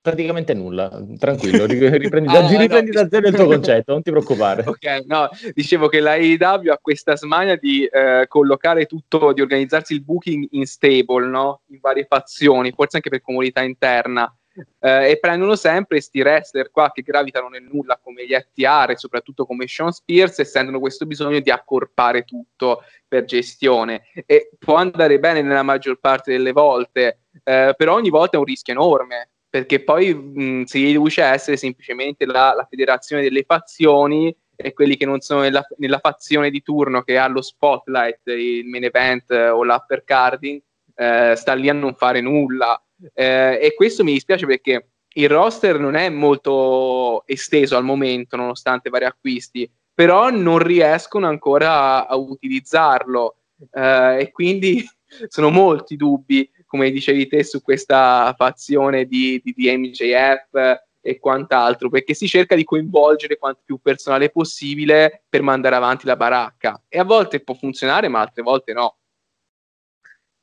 [0.03, 3.03] Praticamente nulla, tranquillo, riprendi, da, ah, riprendi no.
[3.03, 4.64] da zero il tuo concetto, non ti preoccupare.
[4.72, 9.92] Ok, no, dicevo che la AEW ha questa smania di eh, collocare tutto, di organizzarsi
[9.92, 11.62] il booking in stable, no?
[11.68, 14.34] In varie fazioni, forse anche per comunità interna.
[14.80, 18.96] Eh, e prendono sempre questi wrestler qua che gravitano nel nulla come gli FTR e
[18.96, 24.74] soprattutto come Sean Spears e sentono questo bisogno di accorpare tutto per gestione e può
[24.74, 29.30] andare bene nella maggior parte delle volte eh, però ogni volta è un rischio enorme
[29.53, 34.96] perché poi mh, si riduce a essere semplicemente la, la, federazione delle fazioni e quelli
[34.96, 39.30] che non sono nella, nella, fazione di turno che ha lo spotlight, il main event
[39.30, 40.59] eh, o l'uppercarding,
[40.94, 42.82] eh, sta lì a non fare nulla.
[43.12, 48.88] Eh, e questo mi dispiace perché il roster non è molto esteso al momento, nonostante
[48.88, 53.36] vari acquisti, però non riescono ancora a, a utilizzarlo.
[53.70, 54.82] Eh, e quindi
[55.28, 61.90] sono molti dubbi come dicevi te, su questa fazione di, di, di MJF e quant'altro,
[61.90, 66.82] perché si cerca di coinvolgere quanto più personale possibile per mandare avanti la baracca.
[66.88, 68.96] E a volte può funzionare, ma altre volte no.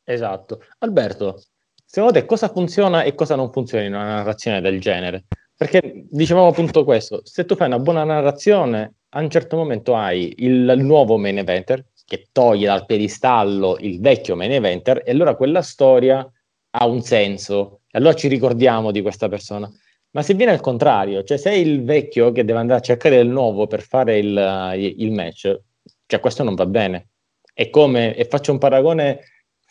[0.04, 0.64] Esatto.
[0.78, 1.42] Alberto,
[1.84, 5.24] secondo te cosa funziona e cosa non funziona in una narrazione del genere?
[5.58, 10.32] Perché dicevamo appunto questo, se tu fai una buona narrazione, a un certo momento hai
[10.38, 15.62] il, nuovo main eventer, che toglie dal piedistallo il vecchio main eventer e allora quella
[15.62, 16.28] storia
[16.72, 19.72] ha un senso e allora ci ricordiamo di questa persona.
[20.12, 23.20] Ma se viene al contrario, cioè se è il vecchio che deve andare a cercare
[23.20, 25.60] il nuovo per fare il, il match,
[26.08, 27.10] cioè questo non va bene.
[27.54, 29.20] È come, e faccio un paragone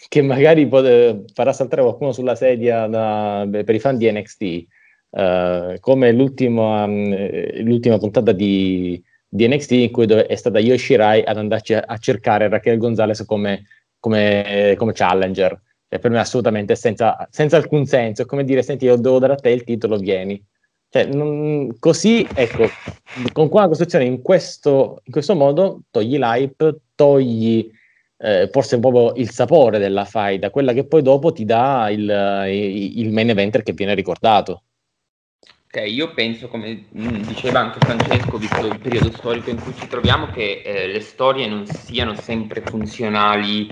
[0.09, 5.20] che magari pot- farà saltare qualcuno sulla sedia da, per i fan di NXT, uh,
[5.20, 11.22] eh, come l'ultima, um, l'ultima puntata di, di NXT in cui è stata Yoshi Rai
[11.22, 13.66] ad andarci a, cercare Raquel Gonzalez come,
[13.99, 15.61] come, come challenger.
[15.89, 19.35] Cioè, per me assolutamente senza, senza, alcun senso, è come dire, senti, io devo dare
[19.35, 20.43] a te il titolo, vieni.
[20.91, 22.66] Cioè, non, così, ecco,
[23.33, 27.70] con qua la costruzione in questo, in questo modo togli l'hype, togli
[28.18, 32.03] eh, forse proprio il sapore della fight, quella che poi dopo ti dà il,
[32.49, 34.64] il main eventer che viene ricordato.
[35.71, 39.87] Ok, io penso, come mm, diceva anche Francesco, visto il periodo storico in cui ci
[39.87, 43.71] troviamo, che eh, le storie non siano sempre funzionali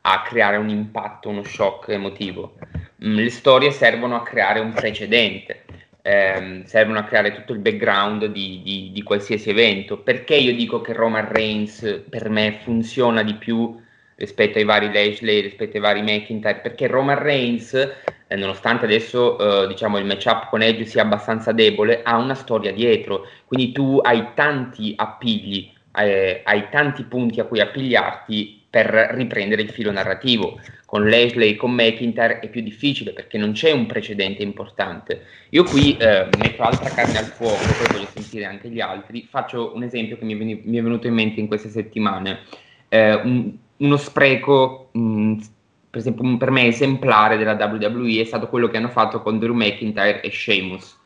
[0.00, 2.54] a creare un impatto, uno shock emotivo.
[3.04, 5.66] Mm, le storie servono a creare un precedente,
[6.00, 9.98] ehm, servono a creare tutto il background di, di, di, qualsiasi evento.
[9.98, 13.78] Perché io dico che Roman Reigns per me funziona di più
[14.14, 16.60] rispetto ai vari Lashley, rispetto ai vari McIntyre?
[16.60, 17.76] Perché Roman Reigns
[18.34, 22.72] eh, nonostante adesso eh, diciamo il matchup con Edge sia abbastanza debole, ha una storia
[22.72, 29.62] dietro, quindi tu hai tanti appigli, eh, hai tanti punti a cui appigliarti per riprendere
[29.62, 30.58] il filo narrativo.
[30.84, 35.26] Con Leslie e con McIntyre è più difficile perché non c'è un precedente importante.
[35.50, 39.26] Io qui eh, metto altra carne al fuoco, poi voglio sentire anche gli altri.
[39.28, 42.40] Faccio un esempio che mi è, venuto in mente in queste settimane.
[42.88, 45.36] Eh, un, uno spreco mh,
[45.94, 49.54] per esempio per me esemplare della WWE è stato quello che hanno fatto con Drew
[49.54, 50.98] McIntyre e Sheamus.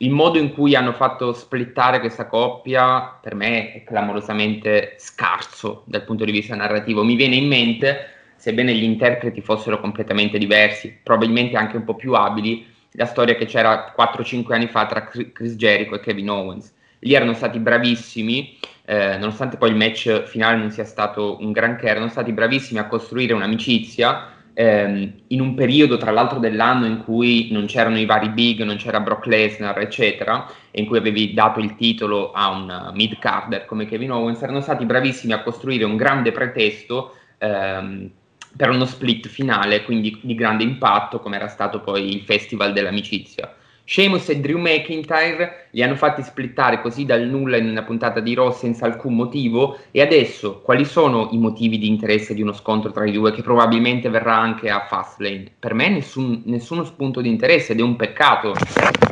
[0.00, 6.04] Il modo in cui hanno fatto splittare questa coppia per me è clamorosamente scarso dal
[6.04, 7.02] punto di vista narrativo.
[7.04, 8.06] Mi viene in mente,
[8.36, 13.46] sebbene gli interpreti fossero completamente diversi, probabilmente anche un po' più abili, la storia che
[13.46, 16.70] c'era 4-5 anni fa tra Chris Jericho e Kevin Owens.
[16.98, 18.58] Lì erano stati bravissimi,
[18.90, 22.86] eh, nonostante poi il match finale non sia stato un granché, erano stati bravissimi a
[22.86, 28.30] costruire un'amicizia ehm, in un periodo tra l'altro dell'anno in cui non c'erano i vari
[28.30, 32.90] big, non c'era Brock Lesnar, eccetera, e in cui avevi dato il titolo a un
[32.94, 38.10] mid-carder come Kevin Owens, erano stati bravissimi a costruire un grande pretesto ehm,
[38.56, 43.54] per uno split finale, quindi di grande impatto, come era stato poi il Festival dell'Amicizia.
[43.90, 48.34] Sheamus e Drew McIntyre li hanno fatti splittare così dal nulla in una puntata di
[48.34, 52.90] Raw senza alcun motivo e adesso quali sono i motivi di interesse di uno scontro
[52.90, 55.52] tra i due che probabilmente verrà anche a Fastlane?
[55.58, 58.52] Per me nessun, nessuno spunto di interesse ed è un peccato,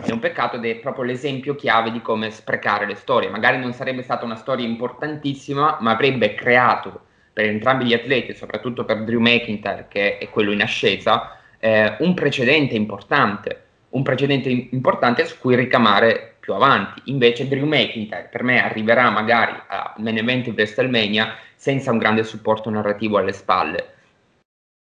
[0.04, 3.30] è un peccato ed è proprio l'esempio chiave di come sprecare le storie.
[3.30, 7.00] Magari non sarebbe stata una storia importantissima ma avrebbe creato
[7.32, 12.12] per entrambi gli atleti, soprattutto per Drew McIntyre che è quello in ascesa, eh, un
[12.12, 13.62] precedente importante
[13.96, 17.02] un precedente importante su cui ricamare più avanti.
[17.06, 22.70] Invece Drew McIntyre per me arriverà magari a main event WrestleMania senza un grande supporto
[22.70, 23.94] narrativo alle spalle.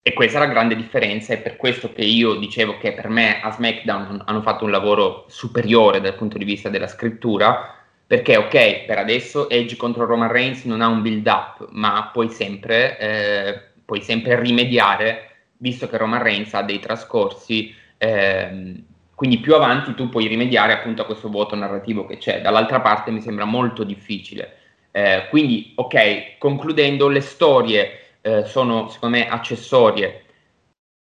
[0.04, 3.42] E questa è la grande differenza, è per questo che io dicevo che per me
[3.42, 7.76] a SmackDown hanno fatto un lavoro superiore dal punto di vista della scrittura,
[8.08, 12.30] perché ok, per adesso Edge contro Roman Reigns non ha un build up, ma puoi
[12.30, 18.84] sempre, eh, puoi sempre rimediare, visto che Roman Reigns ha dei trascorsi, eh,
[19.22, 22.42] quindi più avanti tu puoi rimediare appunto a questo vuoto narrativo che c'è.
[22.42, 24.58] Dall'altra parte mi sembra molto difficile.
[24.90, 30.24] Eh, quindi, ok, concludendo, le storie eh, sono secondo me accessorie,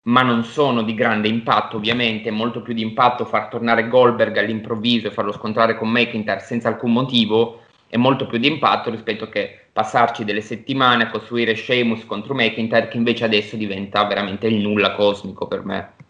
[0.09, 5.07] ma non sono di grande impatto, ovviamente, molto più di impatto far tornare Goldberg all'improvviso
[5.07, 9.69] e farlo scontrare con McIntyre senza alcun motivo, è molto più di impatto rispetto che
[9.73, 14.93] passarci delle settimane a costruire Sheamus contro McIntyre, che invece adesso diventa veramente il nulla
[14.93, 16.02] cosmico per me.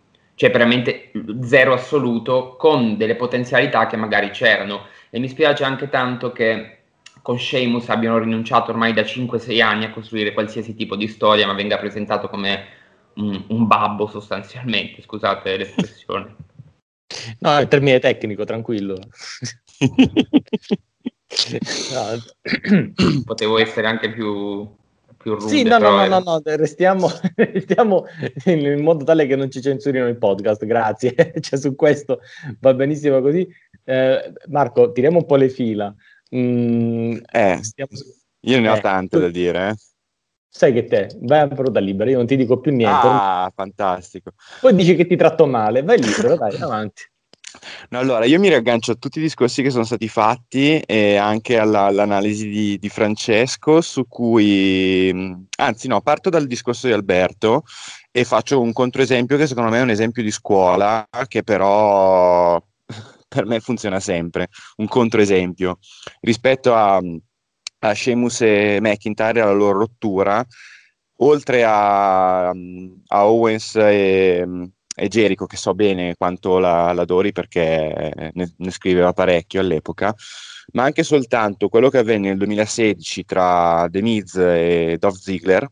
[0.42, 1.12] Cioè veramente
[1.44, 4.86] zero assoluto, con delle potenzialità che magari c'erano.
[5.08, 6.78] E mi spiace anche tanto che
[7.22, 11.52] con Sheamus abbiano rinunciato ormai da 5-6 anni a costruire qualsiasi tipo di storia, ma
[11.52, 12.66] venga presentato come
[13.14, 16.34] un, un babbo sostanzialmente, scusate l'espressione.
[17.38, 18.98] No, è il termine tecnico, tranquillo.
[23.24, 24.68] Potevo essere anche più,
[25.22, 25.48] più rude.
[25.48, 28.04] Sì, no, no, no, no, no, restiamo, restiamo
[28.46, 31.14] in modo tale che non ci censurino il podcast, grazie.
[31.40, 32.20] cioè, su questo
[32.60, 33.48] va benissimo così.
[33.84, 35.94] Eh, Marco, tiriamo un po' le fila.
[36.34, 37.92] Mm, eh, stiamo...
[38.40, 39.22] io ne ho eh, tante tu...
[39.22, 39.68] da dire.
[39.68, 39.74] Eh.
[40.54, 43.06] Sai che te, vai a ruota libera, io non ti dico più niente.
[43.06, 44.32] Ah, fantastico.
[44.60, 47.04] Poi dici che ti tratto male, vai libero, dai, avanti.
[47.90, 51.58] No, allora, io mi riaggancio a tutti i discorsi che sono stati fatti e anche
[51.58, 55.10] alla, all'analisi di, di, Francesco, su cui,
[55.58, 57.62] anzi no, parto dal discorso di Alberto
[58.10, 62.60] e faccio un controesempio che secondo me è un esempio di scuola, che però
[63.28, 65.78] per me funziona sempre, un controesempio.
[66.20, 70.44] Rispetto a, a Sheamus e McIntyre, alla loro rottura,
[71.18, 74.46] oltre a, a Owens e,
[74.94, 80.14] e, Jericho, che so bene quanto la, l'adori perché ne, ne, scriveva parecchio all'epoca,
[80.72, 85.66] ma anche soltanto quello che avvenne nel 2016 tra The Miz e Dolph Ziggler,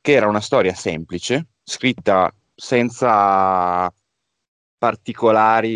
[0.00, 3.92] che era una storia semplice, scritta senza
[4.78, 5.72] particolari,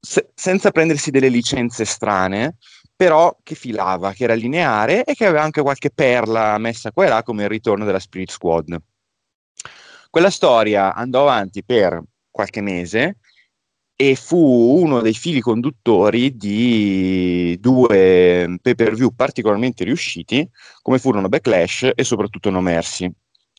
[0.00, 2.56] se, senza prendersi delle licenze strane,
[2.96, 7.08] però che filava, che era lineare e che aveva anche qualche perla messa qua e
[7.08, 8.76] là come il ritorno della Spirit Squad.
[10.10, 12.02] Quella storia andò avanti per
[12.32, 13.18] qualche mese
[13.94, 14.36] e fu
[14.82, 20.48] uno dei fili conduttori di due pay per view particolarmente riusciti,
[20.82, 23.08] come furono Backlash e soprattutto No Mercy.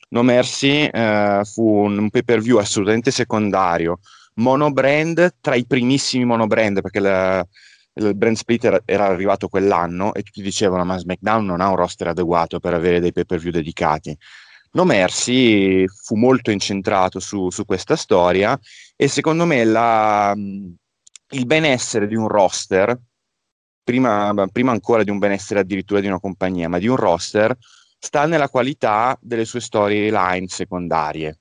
[0.09, 3.99] No Mercy eh, fu un, pay per view assolutamente secondario,
[4.35, 7.47] monobrand tra i primissimi monobrand, perché la,
[7.93, 11.77] il brand split era, era, arrivato quell'anno e tutti dicevano ma SmackDown non ha un
[11.77, 14.17] roster adeguato per avere dei pay per view dedicati.
[14.73, 18.57] No Mercy fu molto incentrato su, su questa storia
[18.95, 22.97] e secondo me la, il benessere di un roster,
[23.83, 27.55] prima, prima ancora di un benessere addirittura di una compagnia, ma di un roster,
[27.99, 31.39] sta nella qualità delle sue storyline secondarie.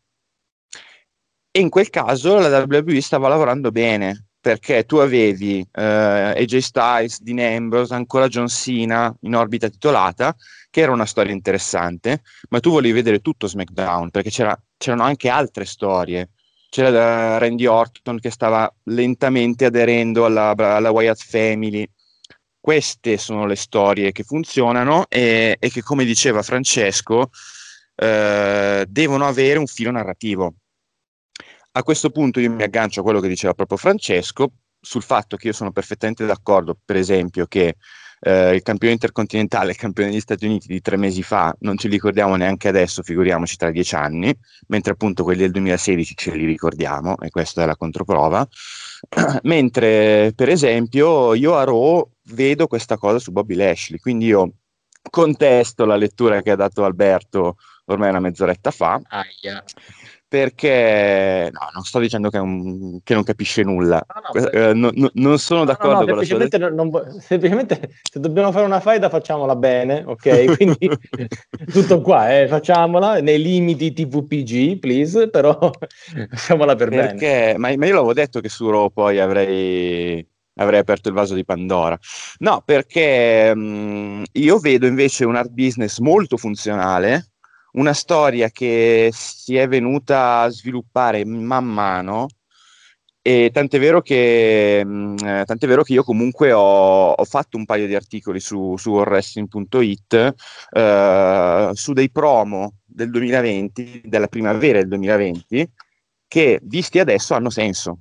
[1.53, 7.21] E in quel caso la WWE stava lavorando bene, perché tu avevi uh, AJ Styles,
[7.21, 10.35] Dean Ambrose, ancora John Cena in orbita titolata,
[10.71, 15.29] che era una storia interessante, ma tu volevi vedere tutto SmackDown, perché c'era, c'erano anche
[15.29, 16.31] altre storie.
[16.71, 21.85] C'era uh, Randy Orton che stava lentamente aderendo alla, alla Wyatt Family,
[22.61, 27.31] queste sono le storie che funzionano e, e che, come diceva Francesco,
[27.97, 30.55] eh, devono avere un filo narrativo.
[31.73, 35.49] A questo punto io mi aggancio a quello che diceva proprio Francesco sul fatto che
[35.49, 37.77] io sono perfettamente d'accordo, per esempio, che
[38.21, 41.89] eh, il campione intercontinentale il campione degli Stati Uniti di tre mesi fa non ce
[41.89, 44.37] li ricordiamo neanche adesso, figuriamoci tra dieci anni,
[44.69, 48.47] mentre appunto quelli del 2016 ce li ricordiamo e questa è la controprova.
[49.45, 54.53] mentre per esempio io a Raw vedo questa cosa su Bobby Lashley, quindi io
[55.09, 57.57] contesto la lettura che ha dato Alberto
[57.87, 59.01] ormai una mezz'oretta fa.
[59.09, 59.65] Aia
[60.31, 65.11] perché no, non sto dicendo che, un, che non capisce nulla, no, no, eh, no,
[65.15, 66.77] non sono d'accordo con semplicemente la sua...
[66.77, 70.55] non, semplicemente se dobbiamo fare una faida facciamola bene, ok?
[70.55, 70.89] Quindi
[71.73, 75.59] tutto qua, eh, facciamola nei limiti TVPG, please, però
[76.31, 77.59] facciamola per perché, bene.
[77.59, 80.25] Ma, ma io l'avevo detto che su Raw poi avrei
[80.61, 81.99] avrei aperto il vaso di Pandora.
[82.39, 87.30] No, perché mh, mm, io vedo invece un art business molto funzionale
[87.73, 92.27] una storia che si è venuta a sviluppare man mano
[93.23, 97.59] E tant'è vero che, mh, mm, eh, tant'è vero che io comunque ho, ho, fatto
[97.59, 100.35] un paio di articoli su, su wrestling.it
[100.71, 105.71] eh, su dei promo del 2020, della primavera del 2020,
[106.27, 108.01] che visti adesso hanno senso.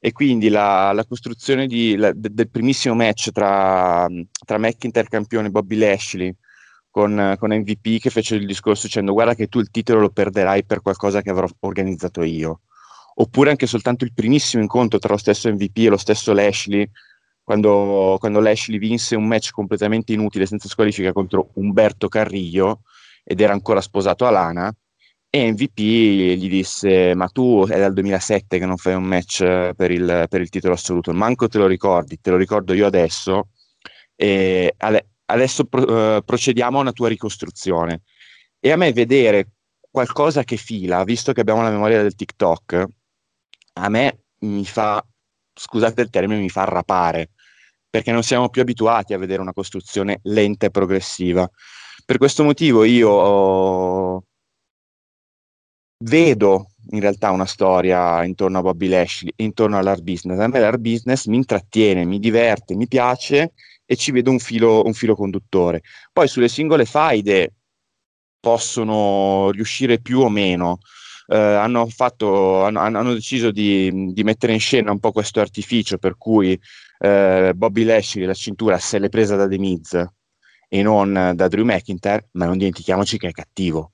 [0.00, 4.06] E quindi la, la costruzione di, la, de, del primissimo match tra,
[4.44, 6.34] tra McIntyre campione e Bobby Lashley
[6.98, 10.64] con, con, MVP che fece il discorso dicendo guarda che tu il titolo lo perderai
[10.64, 12.60] per qualcosa che avrò organizzato io
[13.20, 16.88] oppure anche soltanto il primissimo incontro tra lo stesso MVP e lo stesso Lashley,
[17.42, 22.82] quando, quando Lashley vinse un match completamente inutile, senza squalifica, contro Umberto Carrillo,
[23.24, 24.72] ed era ancora sposato a Lana,
[25.30, 29.90] e MVP gli disse, ma tu è dal 2007 che non fai un match per
[29.90, 33.48] il, per il titolo assoluto, manco te lo ricordi, te lo ricordo io adesso,
[34.14, 34.74] e
[35.30, 38.02] adesso pro, uh, procediamo a una tua ricostruzione.
[38.60, 39.50] E a me vedere
[39.90, 42.86] qualcosa che fila, visto che abbiamo la memoria del TikTok,
[43.74, 45.04] a me mi fa,
[45.54, 47.30] scusate il termine, mi fa rapare,
[47.88, 51.48] perché non siamo più abituati a vedere una costruzione lenta e progressiva.
[52.04, 54.22] Per questo motivo io
[56.04, 60.38] vedo in realtà una storia intorno a Bobby Lashley, intorno all'art business.
[60.38, 63.52] A me l'art business mi intrattiene, mi diverte, mi piace
[63.90, 65.80] e ci vedo un filo, un filo conduttore.
[66.12, 67.54] Poi sulle singole faide
[68.38, 70.78] possono riuscire più o meno
[71.26, 75.98] eh, hanno, fatto, hanno, hanno, deciso di, di, mettere in scena un po' questo artificio
[75.98, 76.58] per cui
[76.98, 80.06] eh, Bobby Lashley la cintura se l'è presa da The Miz
[80.68, 83.92] e non da Drew McIntyre, ma non dimentichiamoci che è cattivo.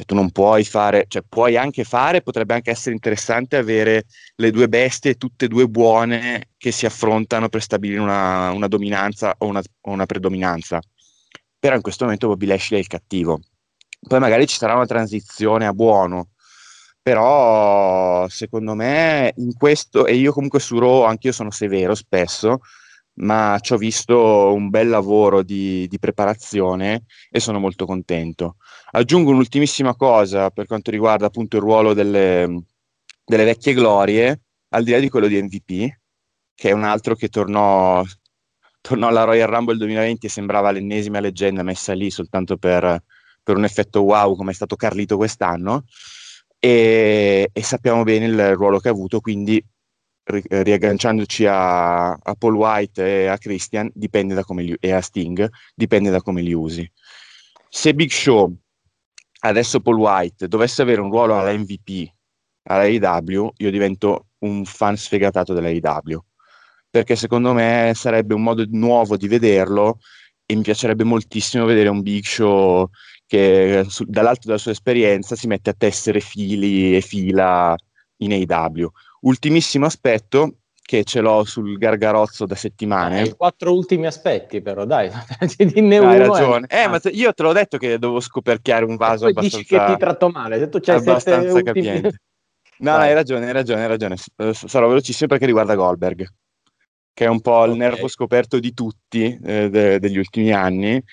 [0.00, 4.04] Cioè, tu non puoi fare, cioè puoi anche fare, potrebbe anche essere interessante avere
[4.36, 9.34] le due bestie, tutte e due buone, che si affrontano per stabilire una, una dominanza
[9.38, 10.80] o una, o una predominanza.
[11.58, 13.40] Però in questo momento Bobby Lashley è il cattivo
[14.00, 16.30] poi magari ci sarà una transizione a buono,
[17.02, 22.60] però secondo me in questo, e io comunque su Raw anch'io sono severo spesso,
[23.14, 28.56] ma ci ho visto un bel lavoro di, di, preparazione e sono molto contento.
[28.92, 32.64] Aggiungo un'ultimissima cosa per quanto riguarda appunto il ruolo delle,
[33.24, 35.88] delle vecchie glorie, al di là di quello di MVP,
[36.54, 38.02] che è un altro che tornò,
[38.80, 43.02] tornò alla Royal Rumble 2020 e sembrava l'ennesima leggenda messa lì soltanto per
[43.42, 45.84] per un effetto wow come è stato Carlito quest'anno
[46.58, 49.64] e, e sappiamo bene il ruolo che ha avuto, quindi
[50.24, 56.20] ri, riagganciandoci a, a, Paul White e a Christian li, e a Sting, dipende da
[56.20, 56.90] come li usi.
[57.68, 58.54] Se Big Show,
[59.40, 62.10] adesso Paul White, dovesse avere un ruolo alla MVP,
[62.64, 66.22] alla AEW, io divento un fan sfegatato della AEW
[66.90, 70.00] perché secondo me sarebbe un modo nuovo di vederlo
[70.44, 72.90] e mi piacerebbe moltissimo vedere un Big Show
[73.26, 77.76] che su, dall'alto della sua esperienza si mette a tessere fili e fila
[78.16, 78.90] in AW.
[79.20, 80.59] Ultimissimo aspetto
[80.90, 83.22] che ce l'ho sul gargarozzo da settimane.
[83.22, 85.08] Eh, quattro ultimi aspetti però, dai,
[85.56, 86.66] dinne Hai ragione.
[86.68, 86.82] Eh.
[86.82, 89.58] eh, ma io te l'ho detto che devo scoperchiare un vaso e poi abbastanza...
[89.58, 92.20] dici che ti tratto male, se tu c'hai abbastanza capiente.
[92.80, 94.16] No, hai ragione, hai ragione, hai ragione.
[94.52, 96.26] Sarò velocissimo perché riguarda Goldberg,
[97.12, 97.72] che è un po' okay.
[97.72, 101.04] il nervo scoperto di tutti eh, de- degli ultimi anni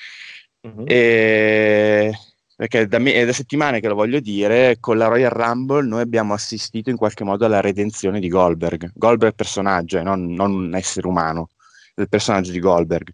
[0.67, 0.83] Uh-huh.
[0.85, 2.11] E,
[2.57, 6.01] perché da me, è da settimane che lo voglio dire, con la Royal Rumble noi
[6.01, 8.93] abbiamo assistito in qualche modo alla redenzione di Goldberg.
[8.95, 11.49] Goldberg personaggio, eh, non, non un essere umano,
[11.93, 13.13] il personaggio di Goldberg.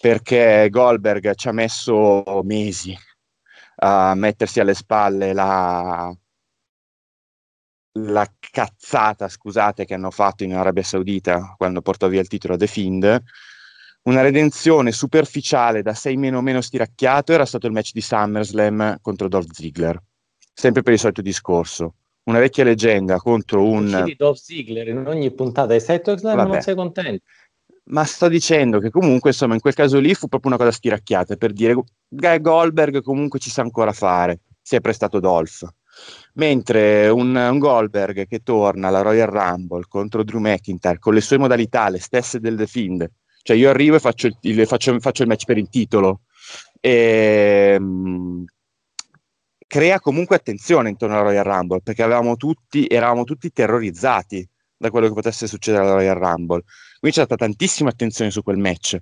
[0.00, 2.96] Perché Goldberg ci ha messo mesi
[3.80, 6.10] a mettersi alle spalle la,
[7.92, 12.66] la cazzata, scusate, che hanno fatto in Arabia Saudita quando portò via il titolo The
[12.66, 13.22] Fiend
[14.06, 19.28] una redenzione superficiale da 6 meno meno stiracchiato era stato il match di SummerSlam contro
[19.28, 20.00] Dolph Ziggler,
[20.52, 21.94] sempre per il solito discorso.
[22.24, 23.86] Una vecchia leggenda contro un...
[23.86, 27.24] Uccidi Dolph Ziggler in ogni puntata di SummerSlam non sei contento.
[27.88, 31.36] Ma sto dicendo che comunque, insomma, in quel caso lì fu proprio una cosa stiracchiata
[31.36, 31.74] per dire
[32.16, 35.64] che Goldberg comunque ci sa ancora fare, si è prestato Dolph.
[36.34, 41.38] Mentre un, un, Goldberg che torna alla Royal Rumble contro Drew McIntyre con le sue
[41.38, 43.08] modalità, le stesse del The Fiend,
[43.46, 46.22] cioè io arrivo e faccio il, faccio, faccio il match per il titolo.
[46.80, 48.44] E, mh,
[49.68, 52.04] crea comunque attenzione intorno alla Royal Rumble perché
[52.36, 54.44] tutti, eravamo tutti terrorizzati
[54.76, 56.64] da quello che potesse succedere alla Royal Rumble.
[56.98, 58.98] Quindi c'è stata tantissima attenzione su quel match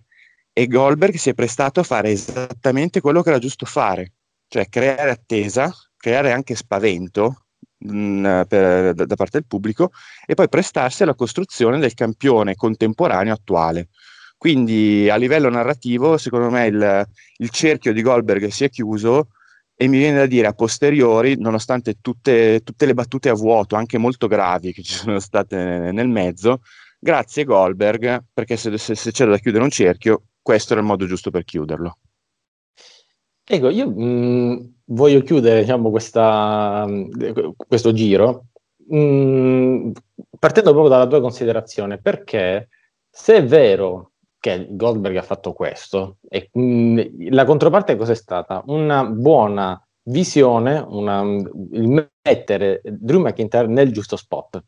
[0.52, 4.12] e Goldberg si è prestato a fare esattamente quello che era giusto fare,
[4.48, 7.46] cioè creare attesa, creare anche spavento
[7.78, 9.90] mh, per, da, da parte del pubblico
[10.26, 13.88] e poi prestarsi alla costruzione del campione contemporaneo attuale.
[14.44, 19.28] Quindi a livello narrativo, secondo me il, il cerchio di Goldberg si è chiuso
[19.74, 23.96] e mi viene da dire a posteriori, nonostante tutte, tutte le battute a vuoto, anche
[23.96, 26.60] molto gravi, che ci sono state nel mezzo,
[26.98, 31.06] grazie Goldberg, perché se, se, se c'era da chiudere un cerchio, questo era il modo
[31.06, 31.98] giusto per chiuderlo.
[33.42, 36.86] Ecco, io mh, voglio chiudere diciamo, questa,
[37.66, 38.48] questo giro
[38.88, 39.90] mh,
[40.38, 42.68] partendo proprio dalla tua considerazione, perché
[43.08, 44.10] se è vero
[44.44, 48.62] che Goldberg ha fatto questo, e, mh, la controparte cos'è stata?
[48.66, 54.62] Una buona visione, una, il mettere Drew McIntyre nel giusto spot.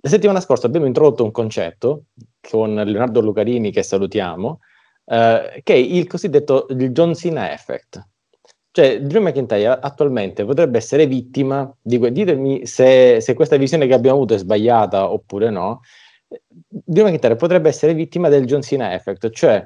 [0.00, 2.04] La settimana scorsa abbiamo introdotto un concetto
[2.40, 4.60] con Leonardo Lucarini, che salutiamo,
[5.04, 8.08] eh, che è il cosiddetto il John Cena Effect.
[8.70, 14.16] Cioè, Drew McIntyre attualmente potrebbe essere vittima di ditemi se, se, questa visione che abbiamo
[14.16, 15.82] avuto è sbagliata oppure no.
[16.68, 19.64] Drew McIntyre potrebbe essere vittima del John Cena Effect, cioè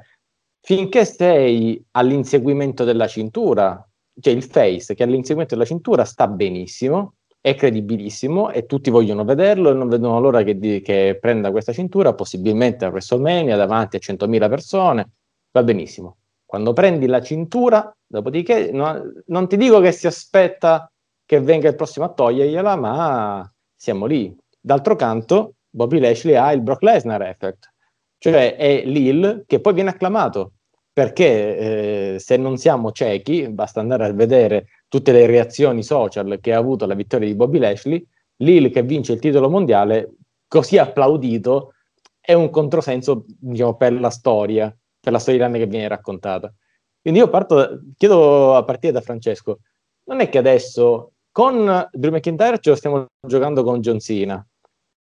[0.61, 3.87] finché sei all'inseguimento della cintura,
[4.21, 9.71] cioè il face che all'inseguimento della cintura sta benissimo, è credibilissimo e tutti vogliono vederlo
[9.71, 14.01] e non vedono l'ora che, di- che prenda questa cintura, possibilmente a WrestleMania davanti a
[14.01, 15.11] 100.000 persone,
[15.53, 16.19] va benissimo.
[16.45, 20.91] Quando prendi la cintura, dopodiché no, non ti dico che si aspetta
[21.25, 24.35] che venga il prossimo a togliergliela, ma siamo lì.
[24.59, 27.73] D'altro canto, Bobby Lashley ha il Brock Lesnar effect,
[28.19, 30.55] cioè è Lil che poi viene acclamato,
[30.93, 36.53] perché eh, se non siamo ciechi, basta andare a vedere tutte le reazioni social che
[36.53, 38.05] ha avuto la vittoria di Bobby Lashley,
[38.39, 40.15] Lil che vince il titolo mondiale,
[40.49, 41.75] così applaudito,
[42.21, 46.53] è un controsenso diciamo, per la storia per la storyline che viene raccontata.
[47.01, 49.61] Quindi io parto, chiedo a partire da Francesco,
[50.05, 54.45] non è che adesso con Drew McIntyre ce lo stiamo giocando con John Cena,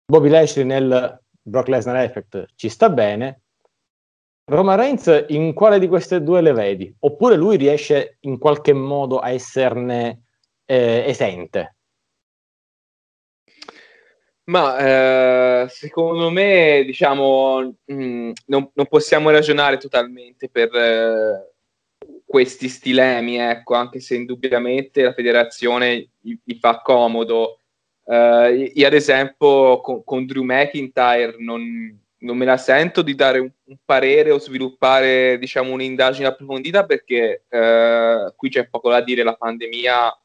[0.09, 3.41] Bobby Lashley nel Brock Lesnar Effect ci sta bene,
[4.45, 6.95] Roman Reigns in quale di queste due le vedi?
[6.99, 10.23] Oppure lui riesce in qualche modo a esserne
[10.63, 11.75] eh, esente?
[14.45, 14.77] Ma
[15.63, 21.53] eh, secondo me, diciamo, mh, mm, non, non, possiamo ragionare totalmente per eh,
[22.25, 27.59] questi stilemi, ecco, anche se indubbiamente la federazione gli, gli fa comodo.
[28.07, 33.39] Uh, io, ad esempio, con, con Drew McIntyre non, non, me la sento di dare
[33.39, 39.23] un, un, parere o sviluppare, diciamo, un'indagine approfondita perché uh, qui c'è poco da dire,
[39.23, 40.17] la pandemia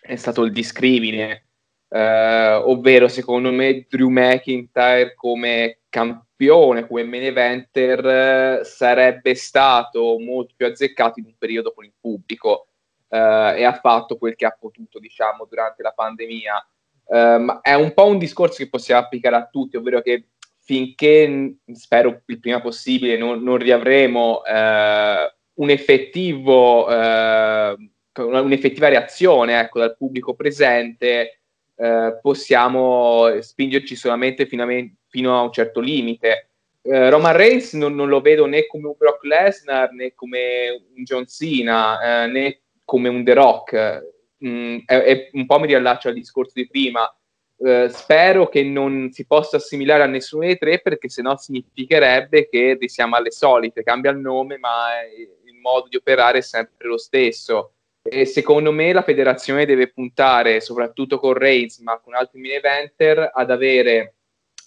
[0.00, 1.46] è stato il discrimine
[1.92, 10.66] eh, ovvero secondo me Drew McIntyre come campione, come main eventer, sarebbe stato molto più
[10.66, 12.68] azzeccato in un periodo con il pubblico
[13.08, 16.66] e ha fatto quel che ha potuto, diciamo, durante la pandemia.
[17.12, 20.28] Ma è un po' un discorso che possiamo applicare a tutti, ovvero che
[20.64, 27.76] finché, spero il prima possibile, non, non riavremo eh, un effettivo, eh,
[28.14, 31.40] un'effettiva reazione ecco, dal pubblico presente,
[31.74, 36.48] eh, possiamo spingerci solamente fino a, me- fino a un certo limite.
[36.82, 41.04] Eh, Roman Reigns non, non, lo vedo né come un Brock Lesnar né come un
[41.04, 44.11] John Cena eh, né come un The Rock.
[44.44, 47.02] Mm, è, è, un po' mi riallaccio al discorso di prima.
[47.56, 52.76] Uh, spero che non si possa assimilare a nessuno dei tre perché sennò significherebbe che
[52.86, 57.74] siamo alle solite, cambia il nome ma il modo di operare è sempre lo stesso.
[58.02, 63.30] E secondo me la federazione deve puntare, soprattutto con Reigns, ma con altri mini eventer,
[63.32, 64.16] ad avere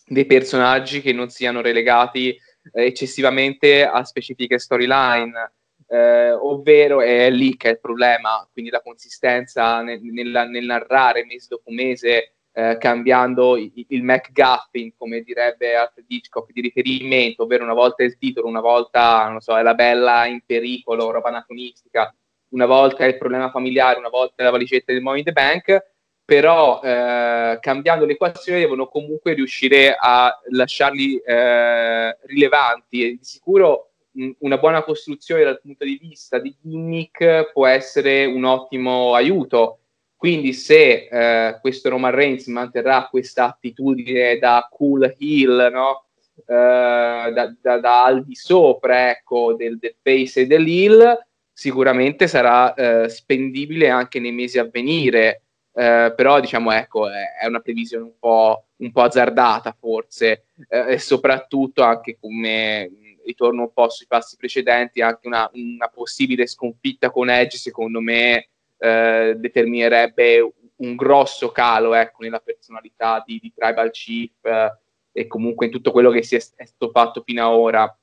[0.08, 2.40] dei personaggi che non siano relegati eh,
[2.86, 5.52] eccessivamente a specifiche storyline.
[5.88, 11.26] Eh, ovvero è lì che è il problema, quindi la consistenza nel, nel, nel narrare
[11.26, 17.64] mese dopo mese, eh, cambiando il, il MacGuffin, come direbbe Alfred Hitchcock, di riferimento, ovvero
[17.64, 22.14] una volta il titolo, una volta, non so, è la bella in pericolo, roba anacronistica,
[22.50, 25.32] una volta è il problema familiare, una volta è la valigetta del Money in the
[25.34, 25.86] Bank,
[26.24, 33.04] però eh, cambiando l'equazione devono comunque riuscire a lasciarli eh, rilevanti.
[33.04, 33.92] E di sicuro
[34.40, 39.80] una buona costruzione dal punto di vista di gimmick può essere un ottimo aiuto.
[40.16, 46.06] Quindi se eh, questo Roman Reigns manterrà questa attitudine da cool heel, no?
[46.48, 52.74] Eh, da, da, da, al di sopra ecco, del, del face e dell'heel, sicuramente sarà
[52.74, 55.44] eh, spendibile anche nei mesi a venire,
[55.74, 60.94] eh, però diciamo ecco è, è una previsione un po', un po azzardata forse eh,
[60.94, 62.90] e soprattutto anche come
[63.26, 68.50] ritorno un po' sui passi precedenti, anche una, una possibile sconfitta con Edge secondo me
[68.78, 74.78] eh, determinerebbe un grosso calo ecco, nella personalità di, di Tribal Chief eh,
[75.12, 78.00] e comunque in tutto quello che si è, è stato fatto fino ad ora.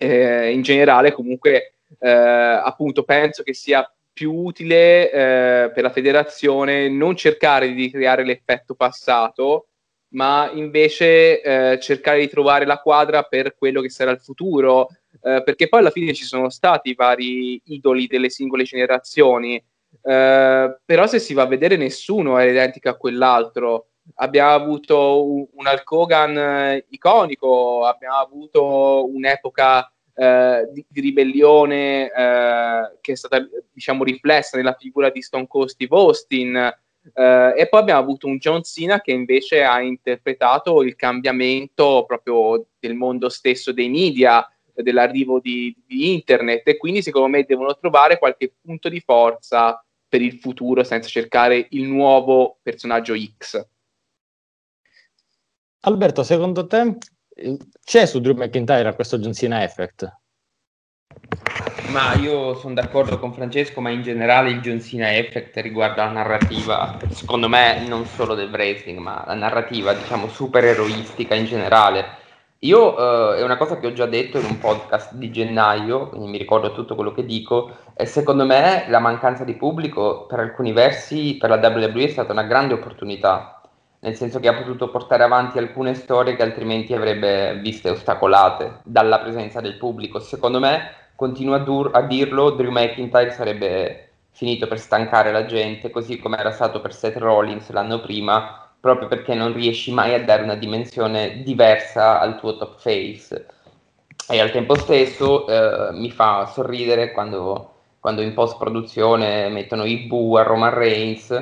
[0.00, 6.88] Eh, in generale comunque eh, appunto penso che sia più utile eh, per la federazione
[6.88, 9.68] non cercare di creare l'effetto passato,
[10.10, 14.88] ma invece eh, cercare di trovare la quadra per quello che sarà il futuro,
[15.22, 19.62] eh, perché poi alla fine ci sono stati vari idoli delle singole generazioni,
[20.02, 23.88] eh, però se si va a vedere nessuno è identico a quell'altro.
[24.16, 32.10] Abbiamo avuto un, un Hulk Hogan eh, iconico, abbiamo avuto un'epoca eh, di, di, ribellione
[32.10, 33.38] eh, che è stata
[33.70, 36.74] diciamo riflessa nella figura di Stone Cold Steve Austin
[37.14, 42.66] Uh, e poi abbiamo avuto un John Cena che invece ha interpretato il cambiamento proprio
[42.78, 44.46] del mondo stesso dei media,
[44.82, 50.22] dell'arrivo di, di, internet e quindi secondo me devono trovare qualche punto di forza per
[50.22, 53.66] il futuro senza cercare il nuovo personaggio X.
[55.80, 56.96] Alberto, secondo te
[57.84, 60.17] c'è su Drew McIntyre questo John Cena effect?
[61.88, 66.10] Ma io sono d'accordo con Francesco, ma in generale il John Cena effect riguarda la
[66.10, 72.04] narrativa, secondo me non solo del wrestling, ma la narrativa, diciamo, super eroistica in generale.
[72.60, 76.28] Io eh, è una cosa che ho già detto in un podcast di gennaio, quindi
[76.28, 80.72] mi ricordo tutto quello che dico, e secondo me la mancanza di pubblico per alcuni
[80.72, 83.62] versi per la WWE è stata una grande opportunità,
[84.00, 89.20] nel senso che ha potuto portare avanti alcune storie che altrimenti avrebbe viste ostacolate dalla
[89.20, 90.18] presenza del pubblico.
[90.20, 95.90] Secondo me continuo a, dur- a dirlo, Drew McIntyre sarebbe finito per stancare la gente,
[95.90, 100.22] così come era stato per Seth Rollins l'anno prima, proprio perché non riesci mai a
[100.22, 103.46] dare una dimensione diversa al tuo top face.
[104.28, 110.36] E al tempo stesso eh, mi fa sorridere quando, quando in post-produzione mettono i bu
[110.36, 111.32] a Roman Reigns,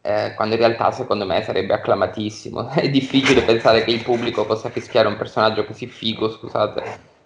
[0.00, 2.70] eh, quando in realtà secondo me sarebbe acclamatissimo.
[2.72, 6.82] È difficile pensare che il pubblico possa fischiare un personaggio così figo, scusate,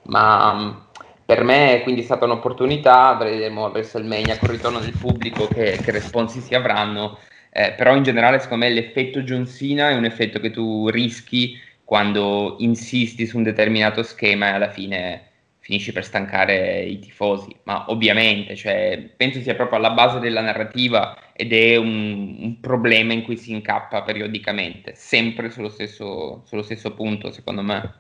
[0.07, 0.89] ma
[1.31, 5.93] per me quindi è stata un'opportunità, vedremo a WrestleMania il ritorno del pubblico che, che
[5.93, 7.19] responsi si avranno,
[7.53, 11.57] eh, però in generale secondo me l'effetto John Cena è un effetto che tu rischi
[11.85, 15.29] quando insisti su un determinato schema e alla fine
[15.61, 21.17] finisci per stancare i tifosi, ma ovviamente cioè, penso sia proprio alla base della narrativa
[21.33, 26.93] ed è un, un problema in cui si incappa periodicamente, sempre sullo stesso, sullo stesso
[26.93, 27.95] punto secondo me.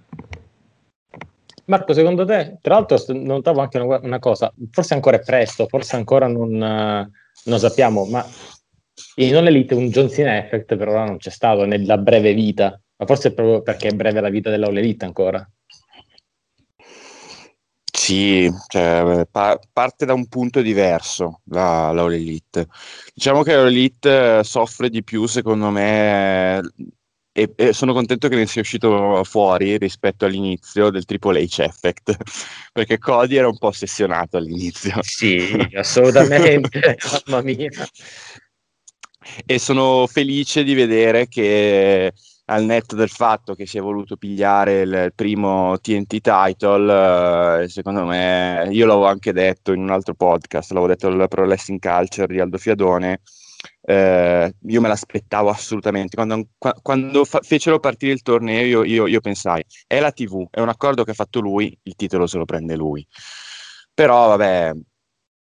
[1.70, 6.26] Marco, secondo te, tra l'altro notavo anche una, cosa, forse ancora è presto, forse ancora
[6.26, 8.26] non, non sappiamo, ma
[9.16, 12.78] in Non Elite un John Cena Effect per ora non c'è stato nella breve vita,
[12.96, 15.48] ma forse è proprio perché è breve la vita dell'All Elite ancora.
[17.92, 22.66] Sì, cioè, pa- parte da un punto diverso la, la All Elite.
[23.14, 26.60] Diciamo che l'All Elite soffre di più, secondo me,
[27.32, 32.16] e, e, sono contento che ne sia uscito fuori rispetto all'inizio del Triple H Effect,
[32.72, 34.98] perché Cody era un po' ossessionato all'inizio.
[35.02, 37.68] Sì, assolutamente, mamma mia.
[39.46, 42.12] E sono felice di vedere che
[42.46, 48.04] al netto del fatto che si è voluto pigliare il primo TNT title, eh, secondo
[48.04, 52.26] me, io l'avevo anche detto in un altro podcast, l'avevo detto al Pro Wrestling Culture
[52.26, 53.20] di Aldo Fiadone,
[53.90, 56.14] eh, io me l'aspettavo assolutamente.
[56.14, 56.48] Quando,
[56.80, 60.68] quando fa- fecero partire il torneo, io, io, io, pensai: è la TV, è un
[60.68, 63.04] accordo che ha fatto lui, il titolo se lo prende lui.
[63.92, 64.72] Però, vabbè,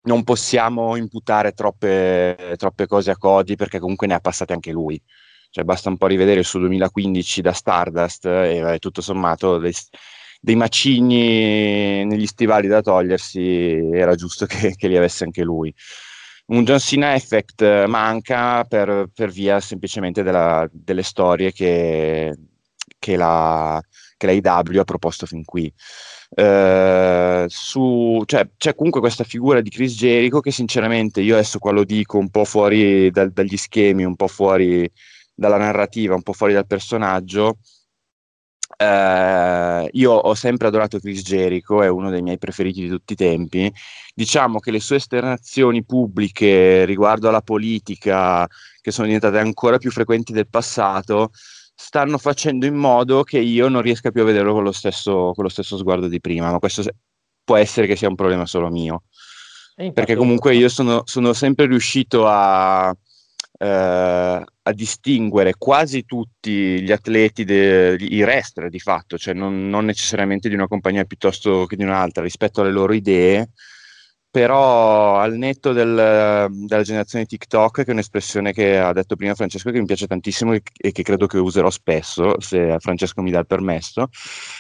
[0.04, 5.00] non possiamo imputare troppe, troppe cose a Cody perché comunque ne ha passate anche lui.
[5.52, 9.74] Cioè, basta un po' rivedere suo 2015 da Stardust e vabbè, tutto sommato dei,
[10.40, 15.74] dei, macigni negli stivali da togliersi era giusto che, che li avesse anche lui
[16.52, 22.36] un John Cena effect eh, manca per, per via semplicemente della, delle storie che,
[23.00, 23.82] che, la,
[24.18, 25.72] che la IW ha proposto fin qui.
[26.34, 31.72] Uh, su, cioè, c'è comunque questa figura di Chris Jericho che sinceramente io adesso qua
[31.72, 34.90] lo dico un po' fuori dal, dagli schemi, un po' fuori
[35.34, 37.58] dalla narrativa, un po' fuori dal personaggio,
[38.82, 43.16] Uh, io ho sempre adorato Chris Jericho, è uno dei miei preferiti di tutti i
[43.16, 43.72] tempi.
[44.16, 48.48] Diciamo che le sue esternazioni pubbliche riguardo alla politica,
[48.82, 51.30] che sono diventate ancora più frequenti del passato,
[51.76, 55.44] stanno facendo in modo che io non riesca più a vederlo con lo stesso, con
[55.44, 56.84] lo stesso sguardo di prima, ma questo
[57.44, 59.04] può essere che sia un problema solo mio.
[59.94, 62.96] Perché comunque io sono, sono sempre riuscito a,
[63.60, 69.86] eh, a distinguere quasi tutti gli atleti, de, i wrestler di fatto, cioè non, non,
[69.86, 73.50] necessariamente di una compagnia piuttosto che di un'altra rispetto alle loro idee,
[74.30, 79.72] però al netto del, della generazione TikTok, che è un'espressione che ha detto prima Francesco
[79.72, 83.48] che mi piace tantissimo e, che credo che userò spesso, se Francesco mi dà il
[83.48, 84.08] permesso.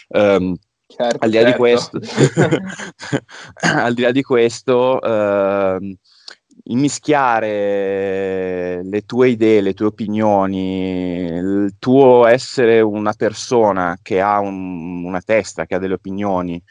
[0.09, 1.57] Um, certo, al, di certo.
[1.57, 1.99] questo,
[3.61, 5.95] al, di là di questo, uh,
[6.65, 7.51] immischiare
[8.83, 15.21] le tue idee, le tue opinioni, il tuo essere una persona che ha un, una
[15.21, 16.61] testa, che ha delle opinioni,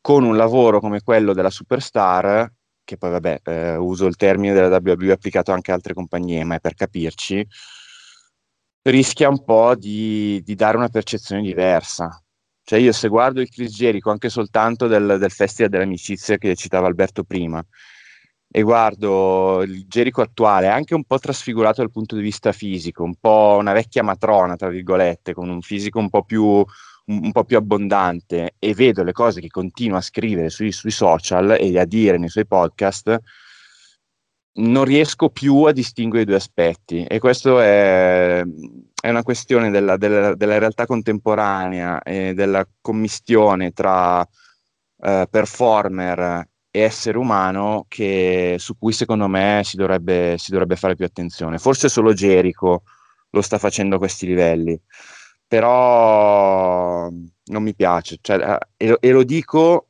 [0.00, 2.50] con un lavoro come quello della superstar,
[2.84, 6.54] che poi vabbè, eh, uso il termine della WWE applicato anche a altre compagnie, ma
[6.56, 7.46] è per capirci,
[8.82, 12.22] rischia un po' di, di dare una percezione diversa.
[12.62, 16.86] Cioè io se guardo il Chris Jericho anche soltanto del, del Festival dell'Amicizia che citava
[16.86, 17.64] Alberto prima,
[18.50, 23.16] e guardo il Jericho attuale, anche un po' trasfigurato dal punto di vista fisico, un
[23.16, 26.64] po' una vecchia matrona, tra virgolette, con un fisico un po' più, un,
[27.04, 31.56] un po più abbondante, e vedo le cose che continua a scrivere sui, sui social
[31.60, 33.20] e a dire nei suoi podcast,
[34.58, 37.04] non riesco più a distinguere i due aspetti.
[37.04, 38.42] E questo è,
[39.00, 44.26] è una questione della, della, della, realtà contemporanea e della commistione tra
[45.00, 51.04] eh, performer essere umano che, su cui secondo me si dovrebbe, si dovrebbe fare più
[51.04, 51.58] attenzione.
[51.58, 52.82] Forse solo Jericho
[53.30, 54.80] lo sta facendo a questi livelli,
[55.46, 58.18] però non mi piace.
[58.20, 59.88] Cioè, eh, e, e, lo dico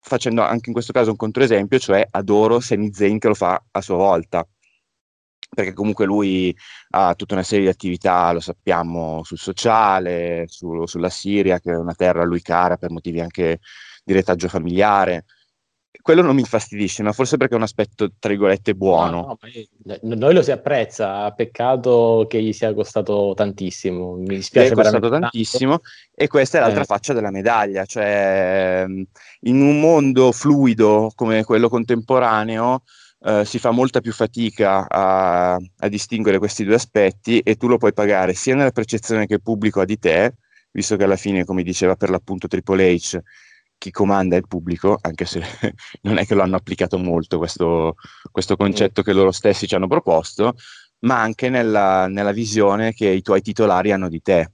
[0.00, 3.80] facendo anche in questo caso un controesempio, cioè adoro Sami Zayn che lo fa a
[3.80, 4.46] sua volta.
[5.54, 6.56] Perché comunque lui
[6.90, 11.76] ha tutta una serie di attività, lo sappiamo, sul sociale, su, sulla Siria, che è
[11.76, 13.60] una terra a lui cara per motivi anche
[14.02, 15.26] di retaggio familiare
[16.00, 19.38] quello non mi infastidisce, ma forse perché è un aspetto, tra virgolette, buono.
[19.84, 24.68] No, no, noi lo si apprezza, peccato che gli sia costato tantissimo, mi dispiace.
[24.68, 25.88] Gli è costato tantissimo tanto.
[26.14, 26.86] e questa è l'altra eh.
[26.86, 28.84] faccia della medaglia, cioè
[29.40, 32.82] in un mondo fluido come quello contemporaneo
[33.24, 37.76] eh, si fa molta più fatica a, a distinguere questi due aspetti e tu lo
[37.76, 40.34] puoi pagare sia nella percezione che il pubblico ha di te,
[40.72, 43.20] visto che alla fine, come diceva per l'appunto Triple H,
[43.82, 45.42] chi comanda è il pubblico, anche se
[46.02, 47.96] non è che lo hanno applicato molto questo,
[48.30, 49.04] questo concetto mm.
[49.04, 50.54] che loro stessi ci hanno proposto,
[51.00, 54.52] ma anche nella, nella visione che i tuoi titolari hanno di te.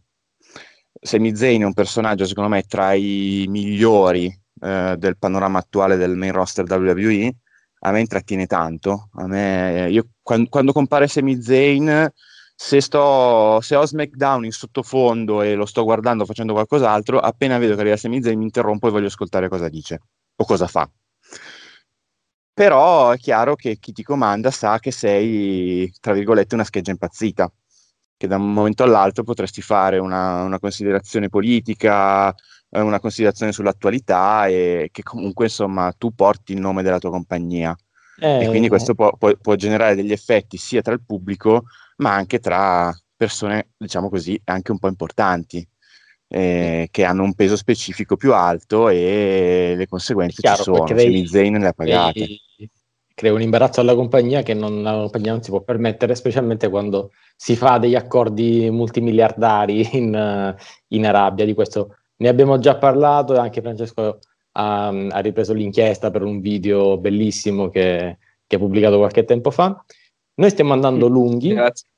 [0.98, 6.16] Sami Zayn è un personaggio, secondo me, tra i migliori eh, del panorama attuale del
[6.16, 7.36] main roster WWE.
[7.80, 9.10] A me intrattiene tanto.
[9.12, 12.10] A me, io, quando, quando compare Sami Zayn
[12.60, 17.76] se, sto, se ho SmackDown in sottofondo e lo sto guardando facendo qualcos'altro, appena vedo
[17.76, 20.00] che arriva Sami Zayn mi interrompo e voglio ascoltare cosa dice
[20.34, 20.90] o cosa fa.
[22.52, 27.48] Però è chiaro che chi ti comanda sa che sei, tra virgolette, una scheggia impazzita,
[28.16, 32.34] che da un momento all'altro potresti fare una, una considerazione politica,
[32.70, 37.72] eh, una considerazione sull'attualità e che comunque insomma tu porti il nome della tua compagnia.
[38.18, 41.66] Eh, e quindi questo può, può, può generare degli effetti sia tra il pubblico
[41.98, 45.66] ma anche tra persone, diciamo così, anche un po' importanti,
[46.28, 50.84] eh, che hanno un peso specifico più alto e le conseguenze Chiaro, ci sono.
[50.84, 52.26] Crei, Zayn le ha pagate.
[53.14, 57.10] Crea un imbarazzo alla compagnia che non, la compagnia non si può permettere, specialmente quando
[57.34, 60.54] si fa degli accordi multimiliardari in,
[60.88, 61.44] in Arabia.
[61.44, 64.20] Di questo ne abbiamo già parlato e anche Francesco
[64.52, 69.84] ha, ha ripreso l'inchiesta per un video bellissimo che, che ha pubblicato qualche tempo fa.
[70.38, 71.52] Noi stiamo andando lunghi.
[71.52, 71.88] Grazie.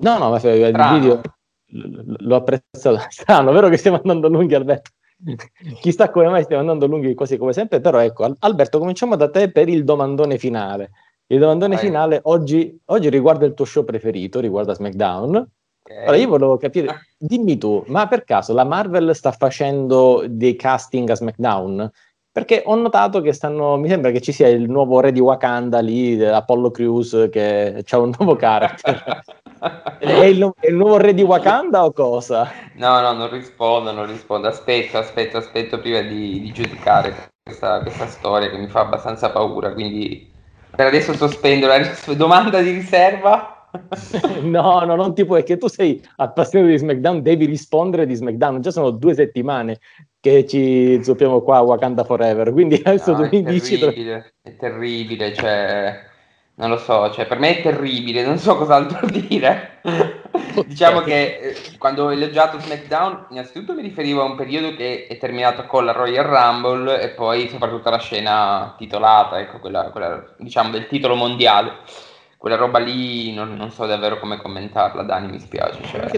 [0.00, 1.20] No, no, ma il video
[1.66, 2.98] l'ho apprezzato.
[3.08, 4.90] Strano, vero che stiamo andando lunghi, Alberto?
[5.80, 9.50] Chissà come mai stiamo andando lunghi così come sempre, però ecco, Alberto, cominciamo da te
[9.50, 10.90] per il domandone finale.
[11.26, 11.84] Il domandone Vai.
[11.84, 15.50] finale oggi, oggi, riguarda il tuo show preferito, riguarda SmackDown.
[15.84, 16.02] Okay.
[16.02, 17.00] Allora io volevo capire, ah.
[17.18, 21.90] dimmi tu, ma per caso la Marvel sta facendo dei casting a SmackDown?
[22.32, 25.80] Perché ho notato che stanno, mi sembra che ci sia il nuovo re di Wakanda
[25.80, 29.22] lì, Apollo Crews, che ha un nuovo character.
[30.00, 32.50] è, il, è, il, nuovo re di Wakanda o cosa?
[32.76, 34.48] No, no, non rispondo, non rispondo.
[34.48, 39.74] Aspetto, aspetto, aspetto prima di, di giudicare questa, questa, storia che mi fa abbastanza paura.
[39.74, 40.32] Quindi
[40.74, 43.61] per adesso sospendo la ris- domanda di riserva.
[44.42, 48.60] no, no, non ti puoi, che tu sei appassionato di SmackDown, devi rispondere di SmackDown.
[48.60, 49.78] Già sono due settimane
[50.20, 52.52] che ci zuppiamo qua a Wakanda Forever.
[52.52, 53.78] Quindi adesso no, tu mi dici.
[53.78, 56.00] Terribile, è terribile, cioè,
[56.56, 59.80] non lo so, cioè, per me è terribile, non so cos'altro dire.
[60.66, 65.16] diciamo che eh, quando ho elogiato SmackDown, innanzitutto mi riferivo a un periodo che è
[65.16, 70.70] terminato con la Royal Rumble e poi soprattutto alla scena titolata, ecco, quella, quella diciamo
[70.70, 71.72] del titolo mondiale.
[72.42, 75.80] Quella roba lì non, non, so davvero come commentarla, Dani, mi spiace.
[75.84, 76.10] Cioè,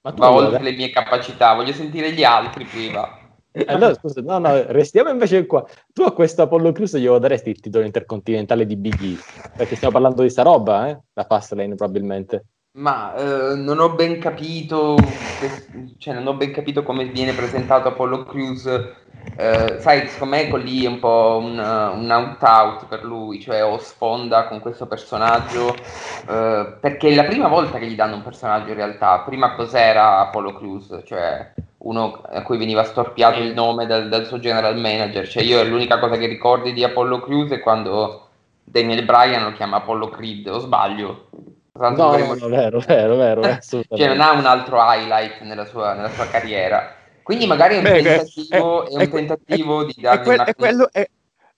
[0.00, 3.20] ma va oltre le mie capacità, voglio sentire gli altri prima.
[3.66, 5.64] Allora, scusa, no, no, restiamo invece qua.
[5.92, 9.16] Tu a questo Apollo Crews glielo daresti il titolo intercontinentale di Big E?
[9.56, 10.98] Perché stiamo parlando di sta roba, eh?
[11.12, 12.46] La Fastlane probabilmente.
[12.78, 14.96] Ma eh, non ho ben capito,
[15.98, 18.66] cioè non ho ben capito come viene presentato Apollo Crews
[19.36, 23.78] eh, sai, secondo me lì è un po' un, un out-out per lui, cioè o
[23.78, 28.70] sfonda con questo personaggio, eh, perché è la prima volta che gli danno un personaggio
[28.70, 34.08] in realtà, prima cos'era Apollo Crews, cioè uno a cui veniva storpiato il nome dal,
[34.08, 38.28] dal suo general manager, cioè io l'unica cosa che ricordi di Apollo Crews è quando
[38.62, 41.26] Daniel Bryan lo chiama Apollo Creed, o sbaglio?
[41.76, 42.34] Tanto no, dovremmo...
[42.34, 47.02] no, vero, vero, vero, cioè non ha un altro highlight nella sua, nella sua carriera.
[47.24, 50.44] Quindi magari è un Beh, tentativo, è, è un tentativo è, di dargli una...
[50.44, 51.08] È quello, è,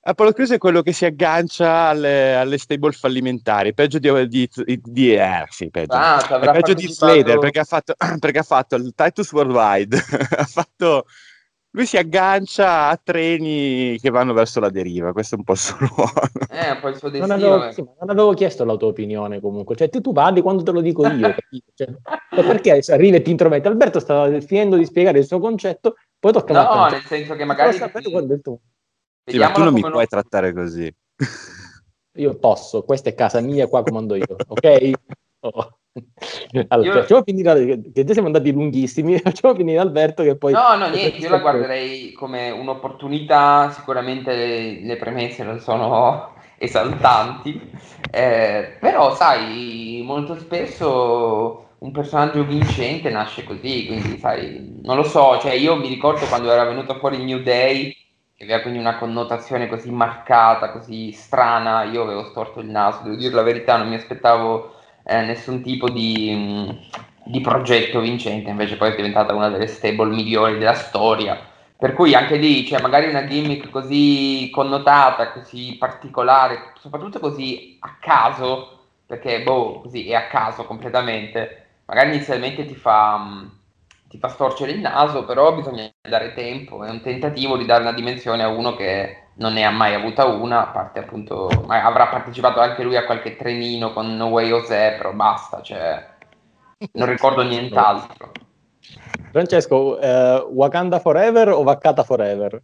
[0.09, 4.49] Apollo Crews è quello che si aggancia alle, alle stable fallimentari, peggio di, di,
[4.81, 5.97] di, eh, sì, peggio.
[5.97, 9.97] Ah, peggio di Slater perché ha fatto, perché ha fatto il Titus Worldwide,
[10.39, 11.07] ha fatto
[11.77, 15.59] lui si aggancia a treni che vanno verso la deriva, questo è un po' il
[15.59, 16.11] suo ruolo.
[16.51, 17.37] Eh, un po' il suo destino.
[17.37, 20.63] Non avevo, sì, non avevo chiesto la tua opinione comunque, cioè te tu parli quando
[20.63, 21.35] te lo dico io,
[21.75, 21.89] cioè,
[22.31, 23.69] perché arrivi e ti intrometti?
[23.69, 27.35] Alberto stava finendo di spiegare il suo concetto, poi tocca no, a No, nel senso
[27.35, 27.77] che magari...
[27.77, 28.59] Ti...
[29.27, 30.07] Sì, ma tu non mi puoi non...
[30.07, 30.91] trattare così.
[32.15, 34.91] Io posso, questa è casa mia, qua comando io, ok?
[35.41, 35.79] Oh.
[36.69, 37.01] Allora, io...
[37.01, 40.53] facciamo finire, che già siamo andati lunghissimi, facciamo finire Alberto che poi...
[40.53, 47.71] No, no, niente, io la guarderei come un'opportunità, sicuramente le, le premesse non sono esaltanti,
[48.11, 55.39] eh, però sai, molto spesso un personaggio vincente nasce così, quindi sai, non lo so,
[55.39, 57.95] cioè io mi ricordo quando era venuto fuori il New Day,
[58.35, 63.17] che aveva quindi una connotazione così marcata, così strana, io avevo storto il naso, devo
[63.17, 64.76] dire la verità, non mi aspettavo
[65.07, 66.71] eh, nessun tipo di, mm,
[67.25, 71.39] di, progetto vincente, invece poi è diventata una delle stable migliori della storia.
[71.79, 77.97] Per cui anche lì, cioè magari una gimmick così connotata, così particolare, soprattutto così a
[78.01, 83.47] caso, perché boh, così è a caso completamente, magari inizialmente ti fa, mm,
[84.09, 87.93] ti fa storcere il naso, però bisogna dare tempo, è un tentativo di dare una
[87.93, 92.61] dimensione a uno che non ne ha mai avuta una, a parte appunto, avrà partecipato
[92.61, 96.07] anche lui a qualche trenino con No Way Jose, però basta, cioè,
[96.93, 98.33] non ricordo nient'altro.
[99.33, 102.63] Francesco, eh, Wakanda Forever o Vaccata Forever?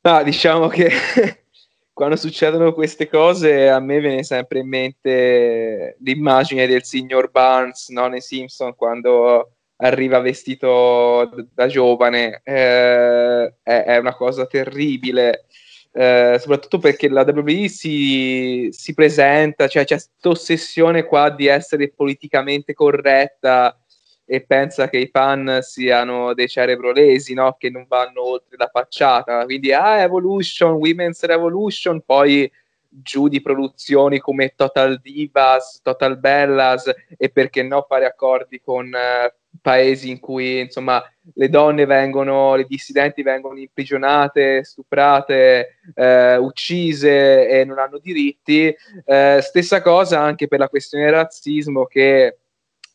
[0.00, 0.90] No, diciamo che
[1.92, 8.08] quando succedono queste cose a me viene sempre in mente l'immagine del signor Barnes no,
[8.08, 15.46] nei Simpson quando arriva vestito da giovane, eh, è, è, una cosa terribile,
[15.92, 21.90] eh, soprattutto perché la WWE si, si presenta, cioè c'è questa ossessione qua di essere
[21.90, 23.76] politicamente corretta
[24.24, 27.56] e pensa che i fan siano dei cerebrolesi, no?
[27.58, 32.50] che non vanno oltre la facciata, quindi ah, Evolution, Women's Revolution, poi
[32.88, 39.41] giù di produzioni come Total Divas, Total Bellas e perché no fare accordi con uh,
[39.60, 41.02] paesi in cui insomma
[41.34, 48.74] le donne vengono, le dissidenti vengono imprigionate, stuprate, uh, uccise e non hanno diritti.
[49.04, 52.38] Uh, stessa cosa anche per la questione del razzismo che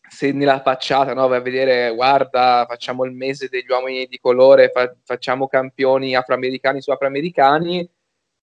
[0.10, 4.70] se nella facciata no, vai a vedere, guarda, facciamo il mese degli uomini di colore,
[4.74, 7.89] fa- facciamo campioni afroamericani su afroamericani,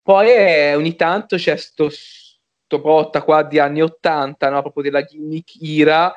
[0.03, 4.61] poi eh, ogni tanto c'è sto, sto botta qua di anni 80, no?
[4.61, 6.13] proprio della gimmick Ira,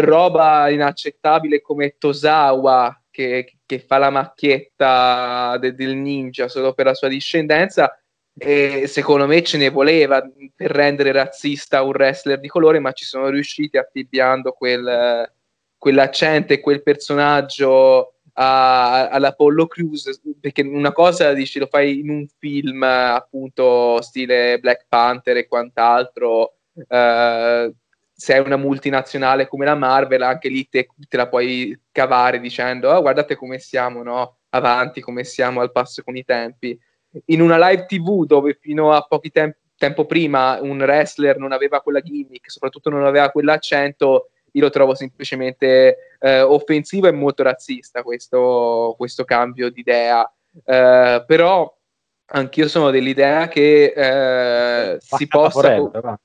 [0.00, 6.94] roba inaccettabile come Tosawa che, che fa la macchietta de, del ninja solo per la
[6.94, 7.94] sua discendenza.
[8.36, 10.22] E secondo me ce ne voleva
[10.54, 15.30] per rendere razzista un wrestler di colore, ma ci sono riusciti affibbiando quel,
[15.76, 22.26] quell'accento e quel personaggio a, all'Apollo Crews perché una cosa dici lo fai in un
[22.38, 26.54] film appunto stile Black Panther e quant'altro
[26.88, 27.74] eh,
[28.20, 32.90] se è una multinazionale come la Marvel anche lì te, te la puoi cavare dicendo
[32.90, 34.40] oh, guardate come siamo no?
[34.50, 36.78] avanti come siamo al passo con i tempi
[37.26, 41.80] in una live tv dove fino a pochi tempi tempo prima un wrestler non aveva
[41.80, 48.02] quella gimmick, soprattutto non aveva quell'accento, io lo trovo semplicemente eh, offensivo e molto razzista
[48.02, 50.30] questo, questo cambio di idea.
[50.62, 51.74] Eh, però
[52.26, 55.60] anch'io sono dell'idea che eh, si possa...
[55.60, 56.18] Forever,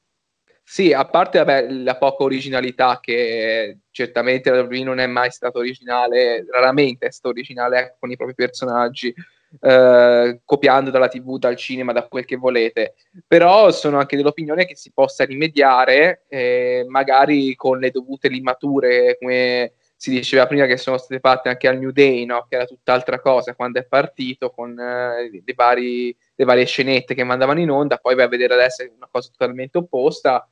[0.68, 5.60] sì, a parte vabbè, la poca originalità che certamente la WWE non è mai stata
[5.60, 9.14] originale, raramente è stata originale con i propri personaggi,
[9.62, 12.96] eh, copiando dalla tv, dal cinema, da quel che volete.
[13.28, 19.74] Però sono anche dell'opinione che si possa rimediare, eh, magari con le dovute limature, come
[19.96, 22.46] si diceva prima che sono state fatte anche al New Day, no?
[22.50, 27.24] che era tutt'altra cosa quando è partito, con eh, le, vari, le varie scenette che
[27.24, 30.48] mandavano in onda, poi vai a vedere adesso una cosa totalmente opposta.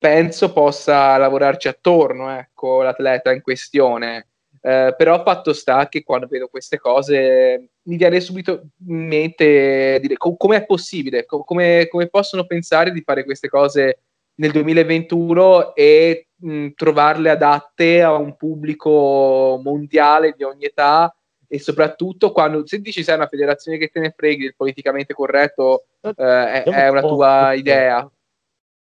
[0.00, 4.28] Penso possa lavorarci attorno, ecco, l'atleta in questione.
[4.62, 10.16] Eh, però fatto sta che quando vedo queste cose mi viene subito in mente dire
[10.16, 14.00] co- come è possibile, co- come, come, possono pensare di fare queste cose
[14.36, 21.14] nel 2021 e mh, trovarle adatte a un pubblico mondiale di ogni età?
[21.46, 25.84] E soprattutto quando se dici sei una federazione che te ne freghi il politicamente corretto
[26.00, 28.10] eh, è, è, una tua idea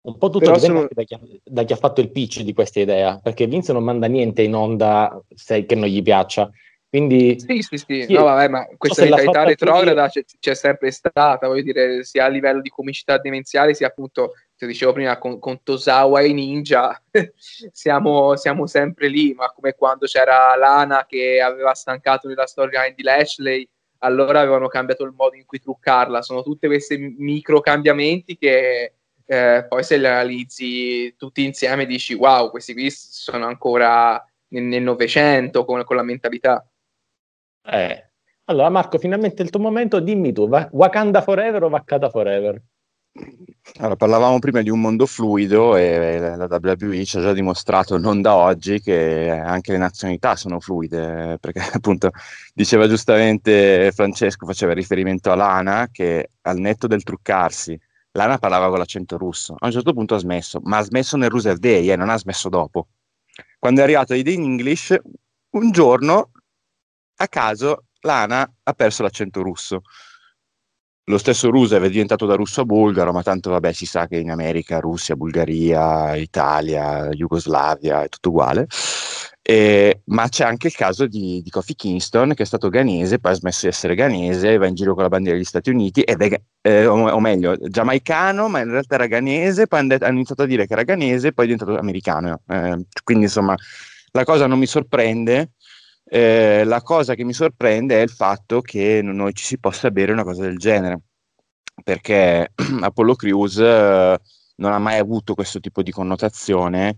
[0.05, 0.87] un po' tutto sono...
[0.89, 3.83] da, chi ha, da, chi ha, fatto il pitch di questa idea, perché Vince non
[3.83, 6.49] manda niente in onda se, che non gli piaccia.
[6.87, 11.63] Quindi, sì, sì, sì, no, vabbè, ma questa mentalità retrograda c'è, c'è, sempre stata, voglio
[11.63, 16.21] dire, sia a livello di comicità demenziale, sia appunto, ti dicevo prima, con, con Tosawa
[16.21, 16.97] e Ninja,
[17.35, 23.03] siamo, siamo, sempre lì, ma come quando c'era Lana che aveva stancato nella storyline di
[23.03, 23.67] Lashley,
[23.97, 28.93] allora avevano cambiato il modo in cui truccarla, sono tutti questi micro cambiamenti che
[29.25, 35.65] eh, poi se li analizzi tutti insieme dici wow, questi qui sono ancora nel Novecento
[35.65, 36.65] con, con, la mentalità.
[37.63, 38.09] Eh.
[38.45, 42.61] Allora Marco, finalmente il tuo momento, dimmi tu, Wakanda Forever o Wakanda Forever?
[43.77, 48.21] Allora, parlavamo prima di un mondo fluido e la WWE ci ha già dimostrato non
[48.21, 52.11] da oggi che anche le nazionalità sono fluide, perché appunto
[52.53, 57.79] diceva giustamente Francesco, faceva riferimento a Lana che al netto del truccarsi
[58.15, 59.55] Lana parlava con l'accento russo.
[59.59, 62.17] A un certo punto ha smesso, ma ha smesso nel Rusev Day, eh, non ha
[62.17, 62.87] smesso dopo.
[63.59, 64.95] Quando è arrivato ai in English,
[65.51, 66.31] un giorno,
[67.17, 69.81] a caso, Lana ha perso l'accento russo.
[71.07, 74.17] Lo stesso Rusev è diventato da russo a bulgaro, ma tanto vabbè si sa che
[74.17, 78.67] in America, Russia, Bulgaria, Italia, Jugoslavia è tutto uguale.
[79.47, 83.31] Eh, ma c'è anche il caso di, di Kofi Kingston che è stato ghanese, poi
[83.31, 86.19] ha smesso di essere ghanese, va in giro con la bandiera degli Stati Uniti ed
[86.23, 90.45] è, eh, o, o, meglio, giamaicano, ma in realtà era ghanese, poi hanno, iniziato a
[90.47, 92.41] dire che era ghanese, poi è diventato americano.
[92.47, 93.55] Eh, quindi insomma
[94.13, 95.51] la cosa non mi sorprende.
[96.05, 100.11] Eh, la cosa che mi sorprende è il fatto che noi ci si possa bere
[100.11, 101.01] una cosa del genere,
[101.83, 102.51] perché
[102.81, 104.19] Apollo Crews eh,
[104.55, 106.97] non ha mai avuto questo tipo di connotazione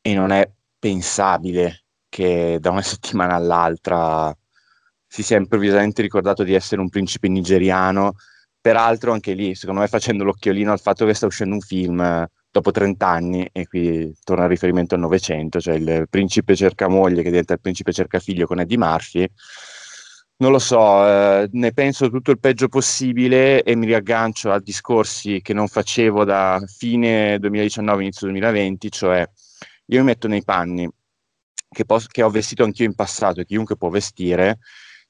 [0.00, 0.48] e non è
[0.78, 4.34] pensabile che da una settimana all'altra
[5.06, 8.14] si sia improvvisamente ricordato di essere un principe nigeriano.
[8.60, 12.28] Peraltro, anche lì, secondo me, facendo l'occhiolino al fatto che sta uscendo un film eh,
[12.50, 17.22] dopo 30 anni, e qui torna il riferimento al Novecento, cioè il principe cerca moglie
[17.22, 19.26] che diventa il principe cerca figlio con Eddie Murphy.
[20.40, 25.40] Non lo so, eh, ne penso tutto il peggio possibile e mi riaggancio a discorsi
[25.40, 29.28] che non facevo da fine 2019, inizio 2020, cioè
[29.86, 30.88] io mi metto nei panni
[31.70, 34.58] che, pos- che ho vestito anch'io in passato e chiunque può vestire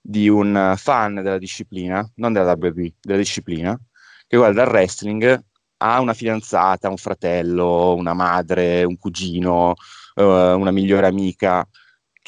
[0.00, 3.78] di un fan della disciplina, non della WWE, della disciplina,
[4.26, 5.44] che guarda il wrestling,
[5.78, 9.74] ha una fidanzata, un fratello, una madre, un cugino,
[10.14, 11.66] uh, una migliore amica,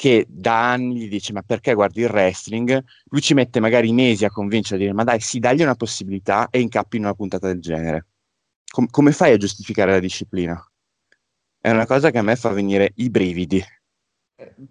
[0.01, 2.83] che da anni gli dice ma perché guardi il wrestling?
[3.05, 6.49] Lui ci mette magari mesi a convincere a dire ma dai, sì, dagli una possibilità
[6.49, 8.07] e incappi in una puntata del genere.
[8.71, 10.59] Com- come fai a giustificare la disciplina?
[11.59, 13.63] È una cosa che a me fa venire i brividi.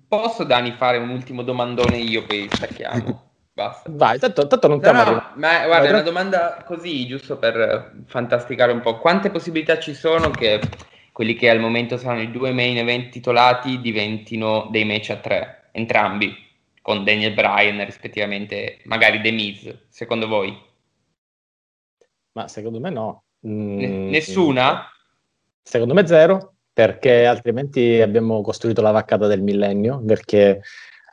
[0.08, 3.28] Posso Dani fare un ultimo domandone io poi stacchiamo?
[3.52, 3.90] Basta.
[3.92, 8.72] Vai, tanto, tanto non no, no, ma guarda, è una domanda così, giusto per fantasticare
[8.72, 8.98] un po'.
[8.98, 10.60] Quante possibilità ci sono che
[11.12, 15.68] quelli che al momento saranno i due main event titolati diventino dei match a tre,
[15.72, 16.34] entrambi,
[16.80, 20.58] con Daniel Bryan rispettivamente, magari The Miz, secondo voi?
[22.32, 23.24] Ma secondo me no.
[23.46, 24.88] Mm, nessuna?
[25.62, 30.62] Secondo me zero perché altrimenti abbiamo costruito la vaccata del millennio, perché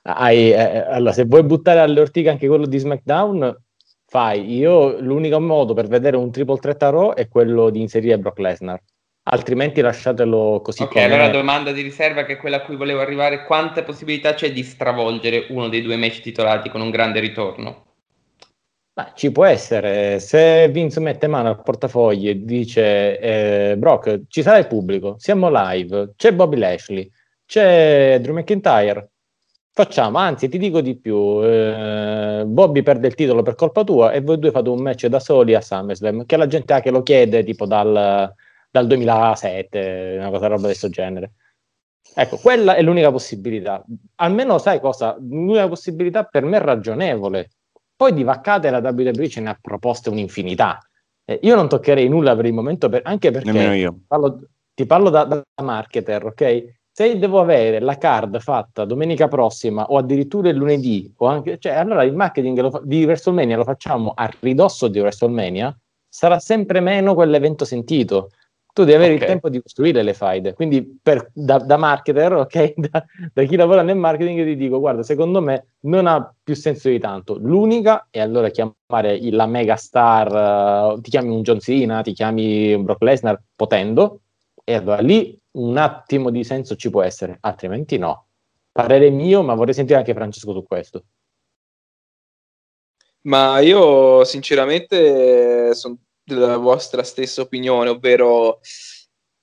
[0.04, 3.54] hai, eh, eh, allora, se vuoi buttare alle ortiche anche quello di SmackDown,
[4.06, 4.56] fai.
[4.56, 8.40] Io l'unico modo per vedere un triple threat a Raw è quello di inserire Brock
[8.40, 8.82] Lesnar.
[9.24, 10.84] Altrimenti lasciatelo così.
[10.84, 14.36] Ok, allora la domanda di riserva, che è quella a cui volevo arrivare, quante possibilità
[14.36, 17.87] c'è di stravolgere uno dei due match titolati con un grande ritorno?
[18.98, 24.42] Beh, ci può essere, se Vince mette mano al portafoglio e dice eh, Brock, ci
[24.42, 27.08] sarà il pubblico, siamo live, c'è Bobby Lashley,
[27.46, 29.12] c'è Drew McIntyre,
[29.72, 34.22] facciamo, anzi ti dico di più, eh, Bobby perde il titolo per colpa tua e
[34.22, 37.44] voi due fate un match da soli a SummerSlam, che la gente anche lo chiede
[37.44, 38.34] tipo dal,
[38.72, 41.34] dal 2007, una cosa roba di questo genere.
[42.16, 43.86] Ecco, quella è l'unica possibilità.
[44.16, 45.16] Almeno sai cosa?
[45.20, 47.52] L'unica possibilità per me ragionevole
[47.98, 50.80] poi di vaccate la WWE ce ne ha proposte un'infinità.
[51.26, 54.40] Eh, io non toccherei nulla per il momento, per, anche perché parlo,
[54.74, 56.76] ti parlo da, da, marketer, ok?
[56.92, 61.74] Se devo avere la card fatta domenica prossima o addirittura il lunedì, o anche, cioè,
[61.74, 65.76] allora il marketing fa, di WrestleMania lo facciamo a ridosso di WrestleMania,
[66.08, 68.30] sarà sempre meno quell'evento sentito.
[68.78, 69.24] Tu devi avere okay.
[69.24, 70.54] il tempo di costruire le faide.
[70.54, 75.02] Quindi per, da, da, marketer, ok, da, da, chi lavora nel marketing ti dico, guarda,
[75.02, 77.40] secondo me non ha più senso di tanto.
[77.40, 82.74] L'unica è allora chiamare la mega star, uh, ti chiami un John Cena, ti chiami
[82.74, 84.22] un Brock Lesnar, potendo,
[84.64, 88.28] e allora lì un attimo di senso ci può essere, altrimenti no.
[88.72, 91.04] Parere mio, ma vorrei sentire anche Francesco su questo.
[93.22, 95.98] Ma io sinceramente sono
[96.36, 98.60] della vostra stessa opinione, ovvero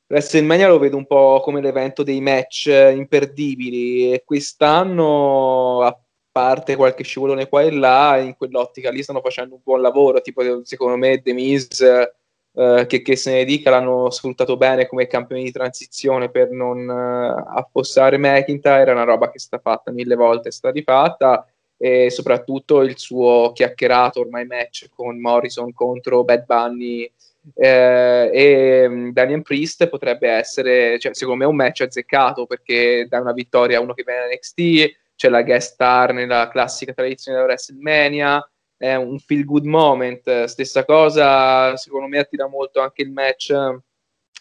[0.07, 5.99] WrestleMania lo vedo un po' come l'evento dei match imperdibili e quest'anno, a
[6.31, 10.43] parte qualche scivolone qua e là, in quell'ottica lì stanno facendo un buon lavoro, tipo
[10.65, 15.43] secondo me The Miz, eh, che, che, se ne dica, l'hanno sfruttato bene come campione
[15.43, 20.49] di transizione per non uh, affossare McIntyre, è una roba che sta fatta mille volte,
[20.49, 21.47] è stata rifatta
[21.85, 27.13] e soprattutto il suo chiacchierato ormai match con Morrison contro Bad Bunny
[27.57, 33.21] eh, e um, Daniel Priest potrebbe essere, cioè, secondo me, un match azzeccato perché dà
[33.21, 37.37] una vittoria a uno che viene da NXT, c'è la guest star nella classica tradizione
[37.37, 40.45] della WrestleMania, è un feel good moment.
[40.45, 43.55] Stessa cosa, secondo me, attira molto anche il match.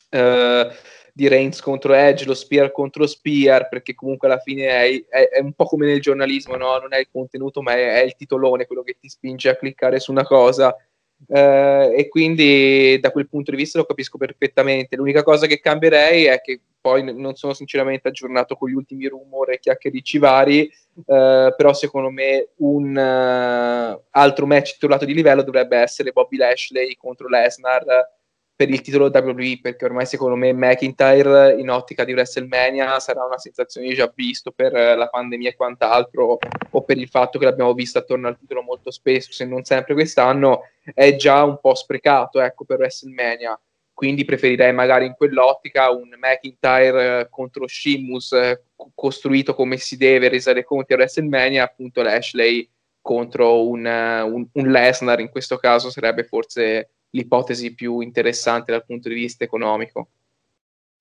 [0.10, 0.72] Eh,
[1.16, 5.40] di Reigns contro Edge, lo Spear contro Spear, perché comunque alla fine è, è, è
[5.42, 6.80] un po' come nel giornalismo, no?
[6.80, 10.00] non è il contenuto, ma è, è, il titolone quello che ti spinge a cliccare
[10.00, 10.76] su una cosa.
[11.26, 14.96] Uh, e quindi da quel punto di vista lo capisco perfettamente.
[14.96, 19.52] L'unica cosa che cambierei è che poi non sono sinceramente aggiornato con gli ultimi rumor
[19.52, 25.78] e chiacchiericci vari, uh, però secondo me un uh, altro match titolato di livello dovrebbe
[25.78, 27.86] essere Bobby Lashley contro Lesnar
[28.64, 33.38] per il titolo WWE perché ormai secondo me McIntyre in ottica di WrestleMania sarà una
[33.38, 36.38] sensazione già visto per eh, la pandemia e quant'altro
[36.70, 39.96] o per il fatto che l'abbiamo visto attorno al titolo molto spesso se non sempre
[39.96, 40.62] quest'anno
[40.94, 43.60] è già un po' sprecato ecco per WrestleMania.
[43.94, 48.64] Quindi preferirei magari in quell'ottica un McIntyre eh, contro Shimus eh,
[48.96, 52.68] costruito come si deve reso dei conti a WrestleMania appunto Lashley
[53.02, 59.10] contro un, un, un Lesnar in questo caso sarebbe forse l'ipotesi più interessante dal punto
[59.10, 60.10] di vista economico.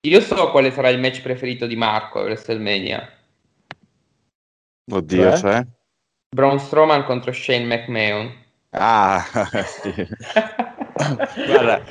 [0.01, 3.09] Io so quale sarà il match preferito di Marco a WrestleMania.
[4.91, 5.37] Oddio, cioè?
[5.37, 5.67] cioè?
[6.29, 8.41] Braun Strowman contro Shane McMahon.
[8.71, 9.23] Ah,
[9.65, 9.93] sì.
[11.45, 11.83] Guarda,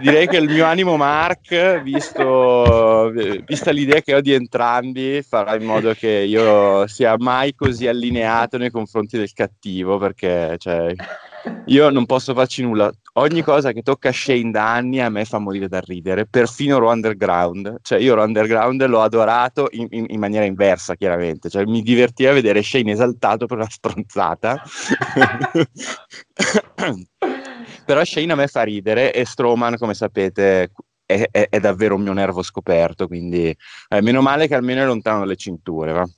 [0.00, 3.10] direi che il mio animo Mark, visto,
[3.44, 8.58] vista l'idea che ho di entrambi, farà in modo che io sia mai così allineato
[8.58, 10.94] nei confronti del cattivo, perché cioè,
[11.66, 12.92] io non posso farci nulla.
[13.16, 16.90] Ogni cosa che tocca Shane da anni a me fa morire da ridere, perfino Raw
[16.90, 17.76] Underground.
[17.82, 21.48] Cioè, io Raw Underground l'ho adorato in, in, in, maniera inversa, chiaramente.
[21.48, 24.60] Cioè, mi divertiva vedere Shane esaltato per una stronzata.
[27.84, 30.70] Però Shane a me fa ridere e Strowman, come sapete,
[31.04, 33.06] è, è, è davvero un mio nervo scoperto.
[33.06, 33.56] Quindi,
[33.88, 36.08] eh, meno male che almeno è lontano dalle cinture, va?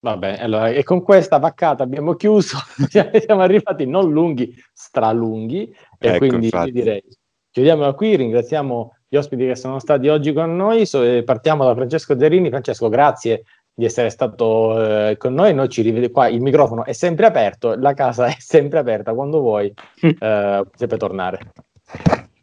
[0.00, 2.58] Va bene, allora, e con questa vaccata abbiamo chiuso,
[3.24, 6.72] siamo arrivati non lunghi, stralunghi, e ecco, quindi infatti.
[6.72, 7.02] direi
[7.50, 12.18] chiudiamola qui, ringraziamo gli ospiti che sono stati oggi con noi, so, partiamo da Francesco
[12.18, 12.50] Zerini.
[12.50, 13.44] Francesco, grazie
[13.74, 17.74] di essere stato eh, con noi, noi ci rivediamo qua, il microfono è sempre aperto,
[17.74, 21.52] la casa è sempre aperta, quando vuoi eh, sempre tornare.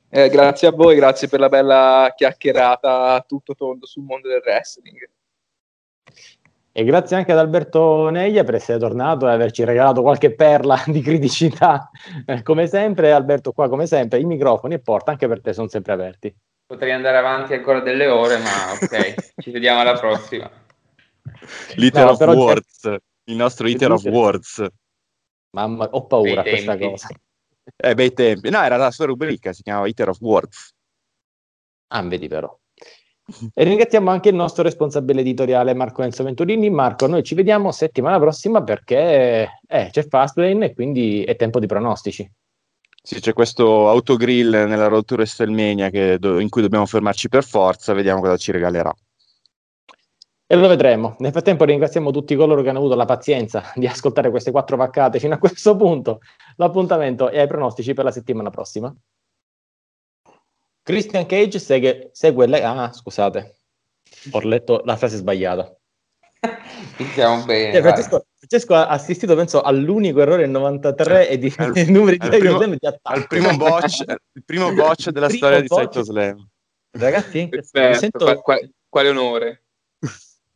[0.10, 4.42] Eh, grazie a voi, grazie per la bella chiacchierata a tutto tondo sul mondo del
[4.44, 5.10] wrestling.
[6.74, 11.02] E grazie anche ad Alberto Neglia per essere tornato e averci regalato qualche perla di
[11.02, 11.90] criticità.
[12.26, 15.68] Eh, come sempre, Alberto, qua come sempre, i microfoni e porta anche per te sono
[15.68, 16.36] sempre aperti.
[16.66, 20.50] Potrei andare avanti ancora delle ore, ma ok, ci vediamo alla prossima.
[21.76, 22.98] L'iter no, of words, c'è...
[23.26, 24.66] il nostro iter of words.
[25.52, 27.10] Mamma, ho paura questa cosa.
[27.76, 28.50] Eh, bei tempi.
[28.50, 30.74] No, era la sua rubrica, si chiamava Iter of Words.
[31.88, 32.58] Ah, vedi però.
[33.54, 36.70] E ringraziamo anche il nostro responsabile editoriale Marco Enzo Venturini.
[36.70, 41.68] Marco, noi ci vediamo settimana prossima perché eh, c'è Fastlane e quindi è tempo di
[41.68, 42.30] pronostici.
[43.04, 47.94] Sì, c'è questo autogrill nella Road to WrestleMania do, in cui dobbiamo fermarci per forza,
[47.94, 48.94] vediamo cosa ci regalerà.
[50.52, 51.16] E lo vedremo.
[51.20, 55.18] Nel frattempo ringraziamo tutti coloro che hanno avuto la pazienza di ascoltare queste quattro vaccate
[55.18, 56.20] fino a questo punto.
[56.58, 58.94] L'appuntamento è ai pronostici per la settimana prossima.
[60.84, 62.64] Christian Cage segue, segue le...
[62.64, 63.60] Ah, scusate,
[64.32, 65.74] ho letto la frase sbagliata.
[66.98, 67.78] Iniziamo bene.
[67.78, 72.28] Eh, Francesco, Francesco, ha assistito, penso, all'unico errore nel 93 e di al, numeri di
[72.28, 73.18] primo, Slam di attacco.
[73.18, 74.04] Al primo botch,
[74.34, 75.70] il primo botch della primo storia botch.
[75.70, 76.50] di Saito Slam.
[76.92, 78.26] Ragazzi, Perfetto, sento...
[78.26, 78.60] Qua, qua,
[78.90, 79.61] quale onore.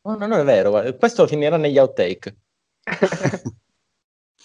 [0.06, 2.38] No, no, non è vero, questo finirà negli outtake.